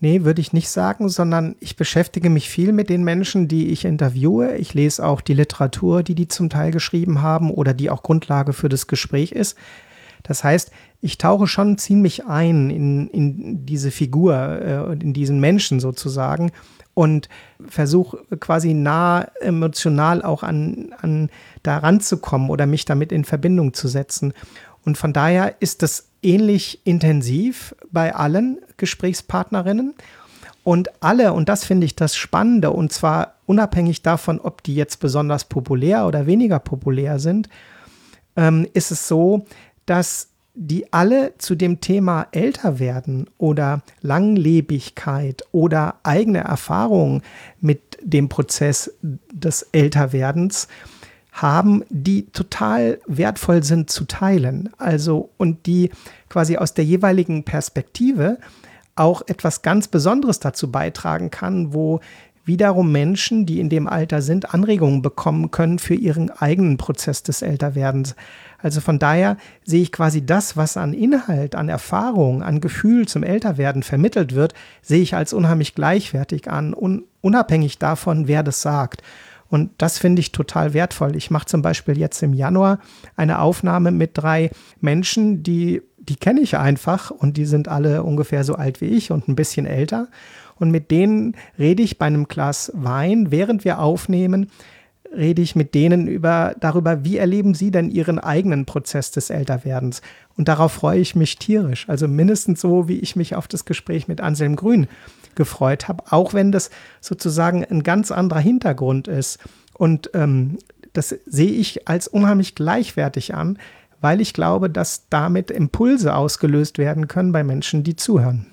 Nee, 0.00 0.24
würde 0.24 0.42
ich 0.42 0.52
nicht 0.52 0.68
sagen, 0.68 1.08
sondern 1.08 1.56
ich 1.60 1.76
beschäftige 1.76 2.28
mich 2.28 2.50
viel 2.50 2.72
mit 2.72 2.90
den 2.90 3.02
Menschen, 3.02 3.48
die 3.48 3.68
ich 3.68 3.86
interviewe. 3.86 4.56
Ich 4.56 4.74
lese 4.74 5.06
auch 5.06 5.22
die 5.22 5.32
Literatur, 5.32 6.02
die 6.02 6.14
die 6.14 6.28
zum 6.28 6.50
Teil 6.50 6.70
geschrieben 6.70 7.22
haben 7.22 7.50
oder 7.50 7.72
die 7.72 7.88
auch 7.88 8.02
Grundlage 8.02 8.52
für 8.52 8.68
das 8.68 8.88
Gespräch 8.88 9.32
ist. 9.32 9.56
Das 10.26 10.42
heißt, 10.42 10.72
ich 11.00 11.18
tauche 11.18 11.46
schon 11.46 11.78
ziemlich 11.78 12.26
ein 12.26 12.68
in, 12.70 13.08
in 13.08 13.64
diese 13.64 13.90
Figur, 13.90 14.34
äh, 14.34 14.92
in 14.92 15.12
diesen 15.12 15.38
Menschen 15.38 15.78
sozusagen 15.78 16.50
und 16.94 17.28
versuche 17.68 18.18
quasi 18.40 18.74
nah 18.74 19.28
emotional 19.40 20.22
auch 20.22 20.42
an, 20.42 20.94
an 21.00 21.30
da 21.62 21.78
ranzukommen 21.78 22.50
oder 22.50 22.66
mich 22.66 22.86
damit 22.86 23.12
in 23.12 23.24
Verbindung 23.24 23.72
zu 23.72 23.86
setzen. 23.86 24.32
Und 24.84 24.98
von 24.98 25.12
daher 25.12 25.56
ist 25.60 25.82
das 25.82 26.08
ähnlich 26.22 26.80
intensiv 26.84 27.74
bei 27.90 28.14
allen 28.14 28.58
Gesprächspartnerinnen. 28.78 29.94
Und 30.64 30.90
alle, 31.00 31.32
und 31.32 31.48
das 31.48 31.64
finde 31.64 31.84
ich 31.84 31.94
das 31.94 32.16
Spannende, 32.16 32.70
und 32.70 32.92
zwar 32.92 33.34
unabhängig 33.46 34.02
davon, 34.02 34.40
ob 34.40 34.64
die 34.64 34.74
jetzt 34.74 34.98
besonders 34.98 35.44
populär 35.44 36.06
oder 36.06 36.26
weniger 36.26 36.58
populär 36.58 37.20
sind, 37.20 37.48
ähm, 38.34 38.66
ist 38.74 38.90
es 38.90 39.06
so, 39.06 39.46
dass 39.86 40.28
die 40.58 40.90
alle 40.92 41.34
zu 41.36 41.54
dem 41.54 41.80
Thema 41.80 42.28
älter 42.32 42.78
werden 42.78 43.28
oder 43.36 43.82
Langlebigkeit 44.00 45.44
oder 45.52 45.96
eigene 46.02 46.38
Erfahrungen 46.38 47.22
mit 47.60 47.98
dem 48.02 48.30
Prozess 48.30 48.90
des 49.02 49.62
Älterwerdens 49.72 50.68
haben, 51.30 51.84
die 51.90 52.26
total 52.30 52.98
wertvoll 53.06 53.62
sind 53.62 53.90
zu 53.90 54.06
teilen. 54.06 54.70
Also 54.78 55.28
und 55.36 55.66
die 55.66 55.90
quasi 56.30 56.56
aus 56.56 56.72
der 56.72 56.86
jeweiligen 56.86 57.44
Perspektive 57.44 58.38
auch 58.94 59.20
etwas 59.26 59.60
ganz 59.60 59.88
Besonderes 59.88 60.40
dazu 60.40 60.72
beitragen 60.72 61.30
kann, 61.30 61.74
wo 61.74 62.00
wiederum 62.46 62.92
Menschen, 62.92 63.44
die 63.44 63.60
in 63.60 63.68
dem 63.68 63.86
Alter 63.86 64.22
sind, 64.22 64.54
Anregungen 64.54 65.02
bekommen 65.02 65.50
können 65.50 65.78
für 65.78 65.94
ihren 65.94 66.30
eigenen 66.30 66.78
Prozess 66.78 67.22
des 67.22 67.42
Älterwerdens. 67.42 68.14
Also 68.58 68.80
von 68.80 68.98
daher 68.98 69.36
sehe 69.64 69.82
ich 69.82 69.92
quasi 69.92 70.24
das, 70.24 70.56
was 70.56 70.76
an 70.76 70.94
Inhalt, 70.94 71.54
an 71.54 71.68
Erfahrung, 71.68 72.42
an 72.42 72.60
Gefühl 72.60 73.06
zum 73.06 73.22
Älterwerden 73.22 73.82
vermittelt 73.82 74.34
wird, 74.34 74.54
sehe 74.80 75.02
ich 75.02 75.14
als 75.14 75.32
unheimlich 75.32 75.74
gleichwertig 75.74 76.50
an, 76.50 76.72
un 76.72 77.04
unabhängig 77.20 77.78
davon, 77.78 78.28
wer 78.28 78.44
das 78.44 78.62
sagt. 78.62 79.02
Und 79.48 79.70
das 79.78 79.98
finde 79.98 80.20
ich 80.20 80.32
total 80.32 80.74
wertvoll. 80.74 81.16
Ich 81.16 81.30
mache 81.30 81.46
zum 81.46 81.62
Beispiel 81.62 81.98
jetzt 81.98 82.22
im 82.22 82.32
Januar 82.32 82.78
eine 83.16 83.40
Aufnahme 83.40 83.90
mit 83.90 84.12
drei 84.14 84.50
Menschen, 84.80 85.42
die, 85.42 85.82
die 85.98 86.16
kenne 86.16 86.40
ich 86.40 86.56
einfach 86.56 87.10
und 87.10 87.36
die 87.36 87.46
sind 87.46 87.68
alle 87.68 88.02
ungefähr 88.02 88.44
so 88.44 88.54
alt 88.54 88.80
wie 88.80 88.86
ich 88.86 89.10
und 89.10 89.28
ein 89.28 89.36
bisschen 89.36 89.66
älter. 89.66 90.08
Und 90.58 90.70
mit 90.70 90.90
denen 90.90 91.36
rede 91.58 91.82
ich 91.82 91.98
bei 91.98 92.06
einem 92.06 92.28
Glas 92.28 92.72
Wein, 92.74 93.30
während 93.30 93.64
wir 93.64 93.78
aufnehmen, 93.78 94.50
rede 95.14 95.42
ich 95.42 95.56
mit 95.56 95.74
denen 95.74 96.08
über, 96.08 96.54
darüber, 96.60 97.04
wie 97.04 97.16
erleben 97.16 97.54
sie 97.54 97.70
denn 97.70 97.90
ihren 97.90 98.18
eigenen 98.18 98.66
Prozess 98.66 99.10
des 99.10 99.30
Älterwerdens. 99.30 100.02
Und 100.36 100.48
darauf 100.48 100.72
freue 100.72 101.00
ich 101.00 101.14
mich 101.14 101.38
tierisch. 101.38 101.88
Also 101.88 102.08
mindestens 102.08 102.60
so, 102.60 102.88
wie 102.88 102.98
ich 102.98 103.16
mich 103.16 103.34
auf 103.34 103.48
das 103.48 103.64
Gespräch 103.64 104.08
mit 104.08 104.20
Anselm 104.20 104.56
Grün 104.56 104.88
gefreut 105.34 105.88
habe, 105.88 106.04
auch 106.10 106.34
wenn 106.34 106.52
das 106.52 106.70
sozusagen 107.00 107.64
ein 107.64 107.82
ganz 107.82 108.10
anderer 108.10 108.40
Hintergrund 108.40 109.08
ist. 109.08 109.38
Und 109.74 110.10
ähm, 110.14 110.58
das 110.92 111.14
sehe 111.26 111.50
ich 111.50 111.88
als 111.88 112.08
unheimlich 112.08 112.54
gleichwertig 112.54 113.34
an, 113.34 113.58
weil 114.00 114.20
ich 114.20 114.32
glaube, 114.32 114.70
dass 114.70 115.08
damit 115.08 115.50
Impulse 115.50 116.14
ausgelöst 116.14 116.78
werden 116.78 117.08
können 117.08 117.32
bei 117.32 117.44
Menschen, 117.44 117.82
die 117.82 117.96
zuhören 117.96 118.46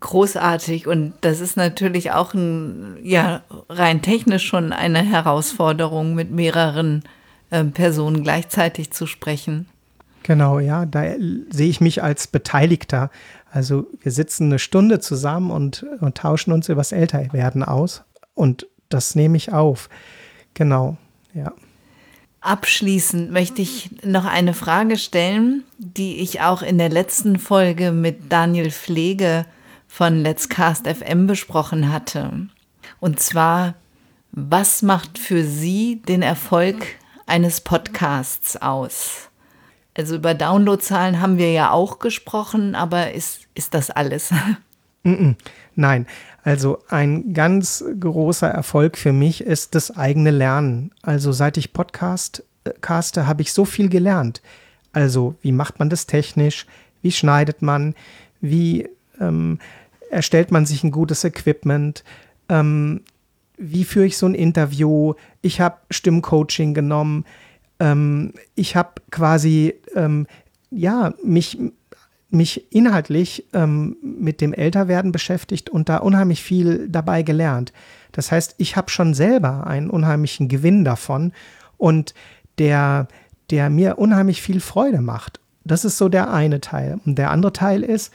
großartig 0.00 0.86
und 0.86 1.14
das 1.20 1.40
ist 1.40 1.56
natürlich 1.56 2.12
auch 2.12 2.34
ein, 2.34 2.96
ja, 3.02 3.42
rein 3.68 4.02
technisch 4.02 4.46
schon 4.46 4.72
eine 4.72 5.02
Herausforderung, 5.02 6.14
mit 6.14 6.30
mehreren 6.30 7.02
äh, 7.50 7.64
Personen 7.64 8.22
gleichzeitig 8.22 8.90
zu 8.92 9.06
sprechen. 9.06 9.66
Genau, 10.22 10.58
ja, 10.58 10.86
da 10.86 11.04
sehe 11.50 11.68
ich 11.68 11.80
mich 11.80 12.02
als 12.02 12.26
Beteiligter. 12.26 13.10
Also 13.50 13.86
wir 14.02 14.10
sitzen 14.10 14.46
eine 14.46 14.58
Stunde 14.58 14.98
zusammen 14.98 15.50
und, 15.50 15.86
und 16.00 16.16
tauschen 16.16 16.52
uns 16.52 16.68
über 16.68 16.80
das 16.80 16.92
Älterwerden 16.92 17.62
aus 17.62 18.02
und 18.34 18.66
das 18.88 19.14
nehme 19.14 19.36
ich 19.36 19.52
auf. 19.52 19.88
Genau, 20.54 20.96
ja. 21.32 21.52
Abschließend 22.40 23.32
möchte 23.32 23.62
ich 23.62 23.90
noch 24.04 24.24
eine 24.24 24.54
Frage 24.54 24.98
stellen, 24.98 25.64
die 25.78 26.18
ich 26.18 26.42
auch 26.42 26.62
in 26.62 26.78
der 26.78 26.90
letzten 26.90 27.38
Folge 27.38 27.92
mit 27.92 28.32
Daniel 28.32 28.70
Pflege 28.70 29.46
von 29.88 30.22
Let's 30.22 30.48
Cast 30.48 30.86
FM 30.86 31.26
besprochen 31.26 31.92
hatte. 31.92 32.48
Und 33.00 33.20
zwar, 33.20 33.74
was 34.32 34.82
macht 34.82 35.18
für 35.18 35.44
Sie 35.44 36.02
den 36.02 36.22
Erfolg 36.22 36.84
eines 37.26 37.60
Podcasts 37.60 38.56
aus? 38.56 39.30
Also 39.96 40.16
über 40.16 40.34
Downloadzahlen 40.34 41.20
haben 41.20 41.38
wir 41.38 41.52
ja 41.52 41.70
auch 41.70 41.98
gesprochen, 41.98 42.74
aber 42.74 43.12
ist, 43.12 43.40
ist 43.54 43.72
das 43.74 43.90
alles? 43.90 44.32
Nein, 45.74 46.06
also 46.42 46.78
ein 46.88 47.32
ganz 47.32 47.84
großer 47.98 48.48
Erfolg 48.48 48.98
für 48.98 49.12
mich 49.12 49.40
ist 49.40 49.74
das 49.74 49.96
eigene 49.96 50.30
Lernen. 50.30 50.90
Also 51.02 51.32
seit 51.32 51.56
ich 51.56 51.72
Podcast 51.72 52.42
äh, 52.64 52.70
caste, 52.80 53.26
habe 53.26 53.42
ich 53.42 53.52
so 53.52 53.64
viel 53.64 53.88
gelernt. 53.88 54.42
Also 54.92 55.34
wie 55.42 55.52
macht 55.52 55.78
man 55.78 55.90
das 55.90 56.06
technisch? 56.06 56.66
Wie 57.02 57.12
schneidet 57.12 57.62
man? 57.62 57.94
Wie 58.40 58.88
ähm, 59.20 59.58
erstellt 60.10 60.50
man 60.50 60.66
sich 60.66 60.84
ein 60.84 60.90
gutes 60.90 61.24
Equipment? 61.24 62.04
Ähm, 62.48 63.02
wie 63.58 63.84
führe 63.84 64.06
ich 64.06 64.18
so 64.18 64.26
ein 64.26 64.34
Interview? 64.34 65.14
Ich 65.42 65.60
habe 65.60 65.76
Stimmcoaching 65.90 66.74
genommen. 66.74 67.24
Ähm, 67.80 68.32
ich 68.54 68.76
habe 68.76 69.00
quasi, 69.10 69.74
ähm, 69.94 70.26
ja, 70.70 71.14
mich, 71.24 71.58
mich 72.30 72.72
inhaltlich 72.72 73.46
ähm, 73.52 73.96
mit 74.02 74.40
dem 74.40 74.52
Älterwerden 74.52 75.12
beschäftigt 75.12 75.70
und 75.70 75.88
da 75.88 75.98
unheimlich 75.98 76.42
viel 76.42 76.88
dabei 76.88 77.22
gelernt. 77.22 77.72
Das 78.12 78.32
heißt, 78.32 78.56
ich 78.58 78.76
habe 78.76 78.90
schon 78.90 79.14
selber 79.14 79.66
einen 79.66 79.90
unheimlichen 79.90 80.48
Gewinn 80.48 80.84
davon 80.84 81.32
und 81.76 82.14
der, 82.58 83.08
der 83.50 83.70
mir 83.70 83.98
unheimlich 83.98 84.42
viel 84.42 84.60
Freude 84.60 85.00
macht. 85.00 85.40
Das 85.64 85.84
ist 85.84 85.98
so 85.98 86.08
der 86.08 86.32
eine 86.32 86.60
Teil. 86.60 87.00
Und 87.04 87.16
der 87.16 87.30
andere 87.30 87.52
Teil 87.52 87.82
ist, 87.82 88.12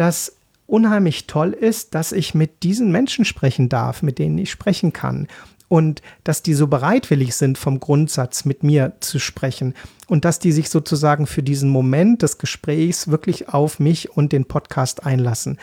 dass 0.00 0.34
unheimlich 0.66 1.26
toll 1.26 1.52
ist, 1.52 1.94
dass 1.94 2.12
ich 2.12 2.34
mit 2.34 2.62
diesen 2.62 2.90
Menschen 2.90 3.26
sprechen 3.26 3.68
darf, 3.68 4.02
mit 4.02 4.18
denen 4.18 4.38
ich 4.38 4.50
sprechen 4.50 4.94
kann. 4.94 5.28
Und 5.68 6.00
dass 6.24 6.42
die 6.42 6.54
so 6.54 6.68
bereitwillig 6.68 7.36
sind, 7.36 7.58
vom 7.58 7.80
Grundsatz 7.80 8.46
mit 8.46 8.62
mir 8.62 8.94
zu 9.00 9.18
sprechen. 9.18 9.74
Und 10.08 10.24
dass 10.24 10.38
die 10.38 10.52
sich 10.52 10.70
sozusagen 10.70 11.26
für 11.26 11.42
diesen 11.42 11.68
Moment 11.68 12.22
des 12.22 12.38
Gesprächs 12.38 13.08
wirklich 13.08 13.50
auf 13.50 13.78
mich 13.78 14.16
und 14.16 14.32
den 14.32 14.46
Podcast 14.46 15.04
einlassen. 15.04 15.58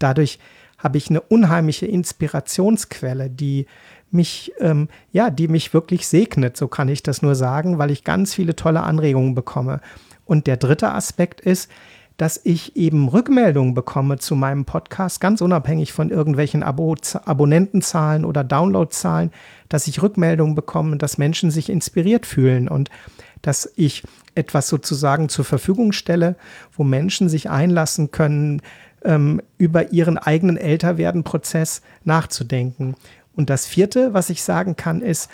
Dadurch 0.00 0.40
habe 0.78 0.98
ich 0.98 1.08
eine 1.08 1.20
unheimliche 1.20 1.86
Inspirationsquelle, 1.86 3.30
die 3.30 3.66
mich, 4.10 4.52
ähm, 4.58 4.88
ja, 5.12 5.30
die 5.30 5.46
mich 5.46 5.74
wirklich 5.74 6.08
segnet, 6.08 6.56
so 6.56 6.66
kann 6.66 6.88
ich 6.88 7.04
das 7.04 7.22
nur 7.22 7.36
sagen, 7.36 7.78
weil 7.78 7.92
ich 7.92 8.02
ganz 8.02 8.34
viele 8.34 8.56
tolle 8.56 8.82
Anregungen 8.82 9.36
bekomme. 9.36 9.80
Und 10.24 10.48
der 10.48 10.56
dritte 10.56 10.90
Aspekt 10.90 11.40
ist, 11.40 11.70
dass 12.16 12.40
ich 12.42 12.76
eben 12.76 13.08
Rückmeldungen 13.08 13.74
bekomme 13.74 14.18
zu 14.18 14.36
meinem 14.36 14.64
Podcast, 14.64 15.20
ganz 15.20 15.40
unabhängig 15.40 15.92
von 15.92 16.10
irgendwelchen 16.10 16.62
Abo 16.62 16.94
Abonnentenzahlen 17.24 18.24
oder 18.24 18.42
Downloadzahlen, 18.42 19.32
dass 19.68 19.86
ich 19.86 20.02
Rückmeldungen 20.02 20.54
bekomme, 20.54 20.96
dass 20.96 21.18
Menschen 21.18 21.50
sich 21.50 21.68
inspiriert 21.68 22.24
fühlen 22.24 22.68
und 22.68 22.90
dass 23.42 23.70
ich 23.76 24.02
etwas 24.34 24.68
sozusagen 24.68 25.28
zur 25.28 25.44
Verfügung 25.44 25.92
stelle, 25.92 26.36
wo 26.72 26.84
Menschen 26.84 27.28
sich 27.28 27.50
einlassen 27.50 28.10
können, 28.10 28.62
ähm, 29.04 29.42
über 29.58 29.92
ihren 29.92 30.18
eigenen 30.18 30.56
Älterwerden-Prozess 30.56 31.82
nachzudenken. 32.04 32.94
Und 33.34 33.50
das 33.50 33.66
vierte, 33.66 34.14
was 34.14 34.30
ich 34.30 34.42
sagen 34.42 34.76
kann, 34.76 35.02
ist, 35.02 35.30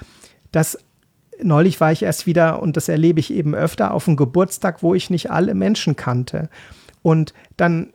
dass 0.51 0.79
neulich 1.43 1.81
war 1.81 1.93
ich 1.93 2.03
erst 2.03 2.27
wieder, 2.27 2.63
und 2.63 2.77
das 2.77 2.89
erlebe 2.89 3.21
ich 3.21 3.33
eben 3.33 3.55
öfter, 3.55 3.93
auf 3.93 4.09
einem 4.09 4.17
Geburtstag, 4.17 4.83
wo 4.83 4.95
ich 4.95 5.11
nicht 5.11 5.31
alle 5.31 5.55
Menschen 5.55 5.97
kannte. 5.97 6.49
Und 7.03 7.35
dann 7.57 7.93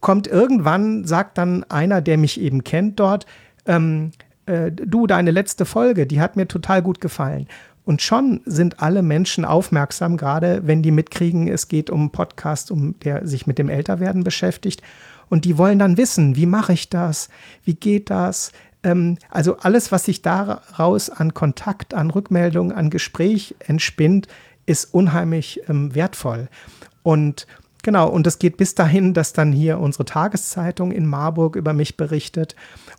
kommt 0.00 0.26
irgendwann, 0.26 1.04
sagt 1.04 1.38
dann 1.38 1.64
einer, 1.64 2.00
der 2.00 2.18
mich 2.18 2.40
eben 2.40 2.64
kennt 2.64 3.00
dort, 3.00 3.26
ähm, 3.66 4.12
äh, 4.46 4.72
du, 4.72 5.06
deine 5.06 5.30
letzte 5.30 5.64
Folge, 5.64 6.06
die 6.06 6.20
hat 6.20 6.36
mir 6.36 6.48
total 6.48 6.82
gut 6.82 7.00
gefallen. 7.00 7.46
Und 7.84 8.02
schon 8.02 8.40
sind 8.44 8.80
alle 8.80 9.02
Menschen 9.02 9.44
aufmerksam, 9.44 10.16
gerade 10.16 10.66
wenn 10.66 10.82
die 10.82 10.90
mitkriegen, 10.90 11.48
es 11.48 11.68
geht 11.68 11.90
um 11.90 12.00
einen 12.00 12.10
Podcast, 12.10 12.70
um 12.70 12.98
der 13.00 13.26
sich 13.26 13.46
mit 13.46 13.58
dem 13.58 13.68
Älterwerden 13.68 14.22
beschäftigt. 14.22 14.82
Und 15.28 15.44
die 15.44 15.58
wollen 15.58 15.78
dann 15.78 15.96
wissen, 15.96 16.36
wie 16.36 16.46
mache 16.46 16.72
ich 16.72 16.90
das? 16.90 17.28
Wie 17.64 17.74
geht 17.74 18.10
das? 18.10 18.52
Ähm, 18.82 19.18
also 19.30 19.56
alles, 19.58 19.92
was 19.92 20.04
sich 20.04 20.22
daraus 20.22 21.10
an 21.10 21.34
Kontakt, 21.34 21.94
an 21.94 22.10
Rückmeldung, 22.10 22.72
an 22.72 22.90
Gespräch 22.90 23.54
entspinnt, 23.60 24.28
ist 24.66 24.94
unheimlich 24.94 25.60
ähm, 25.68 25.94
wertvoll. 25.94 26.48
Und 27.02 27.46
genau, 27.82 28.08
und 28.08 28.26
es 28.26 28.38
geht 28.38 28.56
bis 28.56 28.74
dahin, 28.74 29.14
dass 29.14 29.32
dann 29.32 29.52
hier 29.52 29.78
unsere 29.78 30.04
Tageszeitung 30.04 30.92
in 30.92 31.06
Marburg 31.06 31.56
über 31.56 31.72
mich 31.72 31.96
berichtet 31.96 32.54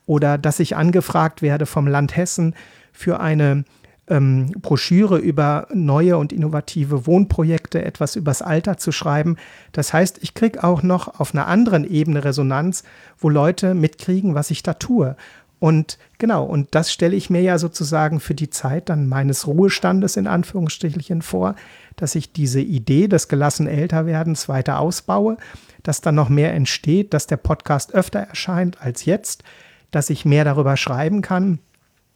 oder 0.05 0.37
dass 0.37 0.59
ich 0.59 0.75
angefragt 0.75 1.41
werde 1.41 1.65
vom 1.65 1.87
Land 1.87 2.15
Hessen 2.15 2.55
für 2.91 3.19
eine 3.19 3.63
ähm, 4.07 4.51
Broschüre 4.59 5.17
über 5.17 5.67
neue 5.73 6.17
und 6.17 6.33
innovative 6.33 7.07
Wohnprojekte, 7.07 7.83
etwas 7.83 8.15
übers 8.15 8.41
Alter 8.41 8.77
zu 8.77 8.91
schreiben. 8.91 9.37
Das 9.71 9.93
heißt, 9.93 10.19
ich 10.21 10.33
kriege 10.33 10.63
auch 10.63 10.83
noch 10.83 11.19
auf 11.19 11.33
einer 11.33 11.47
anderen 11.47 11.85
Ebene 11.85 12.23
Resonanz, 12.23 12.83
wo 13.17 13.29
Leute 13.29 13.73
mitkriegen, 13.73 14.35
was 14.35 14.51
ich 14.51 14.63
da 14.63 14.73
tue. 14.73 15.15
Und 15.62 16.00
genau, 16.17 16.43
und 16.43 16.69
das 16.74 16.91
stelle 16.91 17.15
ich 17.15 17.30
mir 17.30 17.43
ja 17.43 17.60
sozusagen 17.60 18.19
für 18.19 18.34
die 18.34 18.50
Zeit 18.50 18.89
dann 18.89 19.08
meines 19.08 19.45
Ruhestandes 19.45 20.17
in 20.17 20.26
Anführungsstrichen 20.26 21.21
vor, 21.21 21.54
dass 21.97 22.15
ich 22.15 22.34
diese 22.34 22.60
Idee 22.60 23.08
des 23.08 23.28
gelassen 23.28 23.67
Älterwerdens 23.67 24.50
weiter 24.50 24.80
ausbaue, 24.80 25.38
dass 25.84 26.02
dann 26.02 26.15
noch 26.15 26.30
mehr 26.30 26.56
entsteht, 26.56 27.13
dass 27.13 27.28
der 27.28 27.38
Podcast 27.38 27.93
öfter 27.93 28.21
erscheint 28.21 28.82
als 28.82 29.06
jetzt, 29.06 29.43
dass 29.91 30.10
ich 30.10 30.26
mehr 30.26 30.45
darüber 30.45 30.78
schreiben 30.78 31.21
kann 31.21 31.60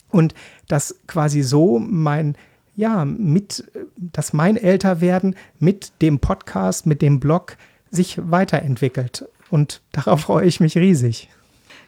und 0.10 0.34
dass 0.68 0.96
quasi 1.06 1.44
so 1.44 1.78
mein 1.78 2.36
ja, 2.76 3.06
mit, 3.06 3.64
dass 3.96 4.34
mein 4.34 4.58
Älterwerden 4.58 5.36
mit 5.60 6.02
dem 6.02 6.18
Podcast, 6.18 6.88
mit 6.88 7.04
dem 7.04 7.20
Blog 7.20 7.58
sich 7.92 8.18
weiterentwickelt. 8.20 9.30
Und 9.52 9.82
darauf 9.92 10.22
freue 10.22 10.48
ich 10.48 10.60
mich 10.60 10.76
riesig. 10.76 11.30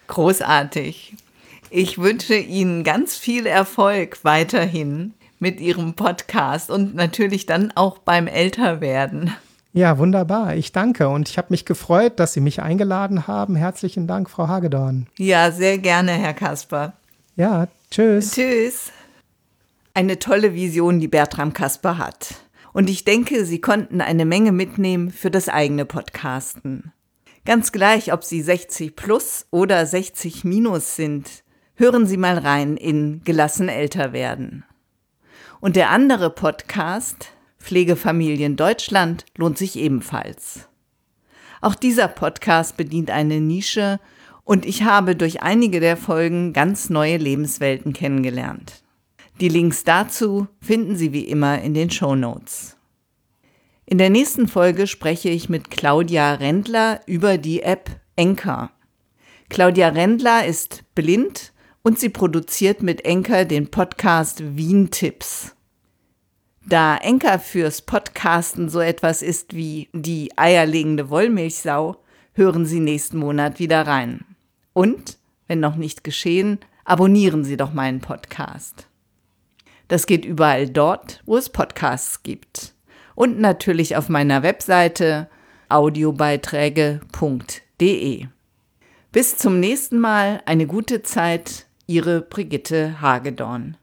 Großartig. 0.05 1.15
Ich 1.69 1.97
wünsche 1.97 2.35
Ihnen 2.35 2.85
ganz 2.85 3.17
viel 3.17 3.45
Erfolg 3.45 4.19
weiterhin 4.23 5.13
mit 5.37 5.59
Ihrem 5.59 5.95
Podcast 5.95 6.71
und 6.71 6.95
natürlich 6.95 7.45
dann 7.45 7.73
auch 7.75 7.97
beim 7.97 8.27
Älterwerden. 8.27 9.31
Ja, 9.73 9.97
wunderbar. 9.97 10.55
Ich 10.55 10.71
danke 10.71 11.09
und 11.09 11.27
ich 11.27 11.37
habe 11.37 11.47
mich 11.49 11.65
gefreut, 11.65 12.19
dass 12.19 12.31
Sie 12.31 12.39
mich 12.39 12.61
eingeladen 12.61 13.27
haben. 13.27 13.57
Herzlichen 13.57 14.07
Dank, 14.07 14.29
Frau 14.29 14.47
Hagedorn. 14.47 15.07
Ja, 15.17 15.51
sehr 15.51 15.77
gerne, 15.77 16.13
Herr 16.13 16.33
Kasper. 16.33 16.93
Ja, 17.35 17.67
tschüss. 17.91 18.31
Tschüss. 18.31 18.91
Eine 19.93 20.19
tolle 20.19 20.53
Vision, 20.53 21.01
die 21.01 21.09
Bertram 21.09 21.51
Kasper 21.51 21.97
hat. 21.97 22.35
Und 22.71 22.89
ich 22.89 23.03
denke, 23.03 23.43
Sie 23.43 23.59
konnten 23.59 23.99
eine 23.99 24.23
Menge 24.25 24.53
mitnehmen 24.53 25.11
für 25.11 25.31
das 25.31 25.49
eigene 25.49 25.83
Podcasten. 25.83 26.93
Ganz 27.43 27.73
gleich, 27.73 28.13
ob 28.13 28.23
Sie 28.23 28.41
60 28.41 28.95
plus 28.95 29.47
oder 29.51 29.85
60 29.85 30.45
minus 30.45 30.95
sind, 30.95 31.43
hören 31.77 32.05
Sie 32.07 32.17
mal 32.17 32.37
rein 32.37 32.75
in 32.75 33.21
Gelassen 33.23 33.69
älter 33.69 34.11
werden. 34.11 34.65
Und 35.59 35.75
der 35.75 35.91
andere 35.91 36.29
Podcast, 36.29 37.31
Pflegefamilien 37.59 38.55
Deutschland, 38.55 39.25
lohnt 39.37 39.57
sich 39.57 39.75
ebenfalls. 39.77 40.67
Auch 41.61 41.75
dieser 41.75 42.07
Podcast 42.07 42.77
bedient 42.77 43.09
eine 43.09 43.39
Nische 43.39 43.99
und 44.43 44.65
ich 44.65 44.83
habe 44.83 45.15
durch 45.15 45.41
einige 45.41 45.79
der 45.79 45.97
Folgen 45.97 46.53
ganz 46.53 46.89
neue 46.89 47.17
Lebenswelten 47.17 47.93
kennengelernt. 47.93 48.83
Die 49.39 49.49
Links 49.49 49.83
dazu 49.83 50.47
finden 50.59 50.95
Sie 50.95 51.13
wie 51.13 51.27
immer 51.27 51.61
in 51.61 51.73
den 51.73 51.91
Show 51.91 52.15
Notes. 52.15 52.77
In 53.85 53.99
der 53.99 54.09
nächsten 54.09 54.47
Folge 54.47 54.87
spreche 54.87 55.29
ich 55.29 55.47
mit 55.47 55.69
Claudia 55.69 56.33
Rendler 56.33 57.01
über 57.05 57.37
die 57.37 57.61
App 57.61 57.89
Enker. 58.15 58.71
Claudia 59.49 59.89
Rendler 59.89 60.45
ist 60.45 60.83
blind 60.95 61.53
und 61.83 61.99
sie 61.99 62.09
produziert 62.09 62.83
mit 62.83 63.05
Enker 63.05 63.45
den 63.45 63.69
Podcast 63.69 64.57
Wien 64.57 64.91
Tipps. 64.91 65.55
Da 66.65 66.97
Enker 66.97 67.39
fürs 67.39 67.81
Podcasten 67.81 68.67
so 68.67 68.81
etwas 68.81 69.21
ist 69.21 69.55
wie 69.55 69.87
die 69.93 70.37
eierlegende 70.37 71.09
Wollmilchsau, 71.09 72.03
hören 72.33 72.65
Sie 72.65 72.81
nächsten 72.81 73.17
Monat 73.17 73.59
wieder 73.59 73.87
rein. 73.87 74.25
Und, 74.73 75.17
wenn 75.47 75.61
noch 75.61 75.77
nicht 75.77 76.03
geschehen, 76.03 76.59
abonnieren 76.83 77.45
Sie 77.45 77.55
doch 77.55 77.73
meinen 77.73 78.01
Podcast. 78.01 78.87
Das 79.87 80.07
geht 80.07 80.25
überall 80.25 80.67
dort, 80.67 81.21
wo 81.25 81.37
es 81.37 81.47
Podcasts 81.49 82.23
gibt. 82.23 82.73
Und 83.15 83.39
natürlich 83.39 83.95
auf 83.95 84.09
meiner 84.09 84.43
Webseite 84.43 85.29
audiobeiträge.de. 85.69 88.25
Bis 89.13 89.37
zum 89.37 89.61
nächsten 89.61 89.99
Mal, 89.99 90.41
eine 90.45 90.67
gute 90.67 91.01
Zeit 91.01 91.66
Ihre 91.89 92.19
Brigitte 92.19 92.99
Hagedorn. 92.99 93.77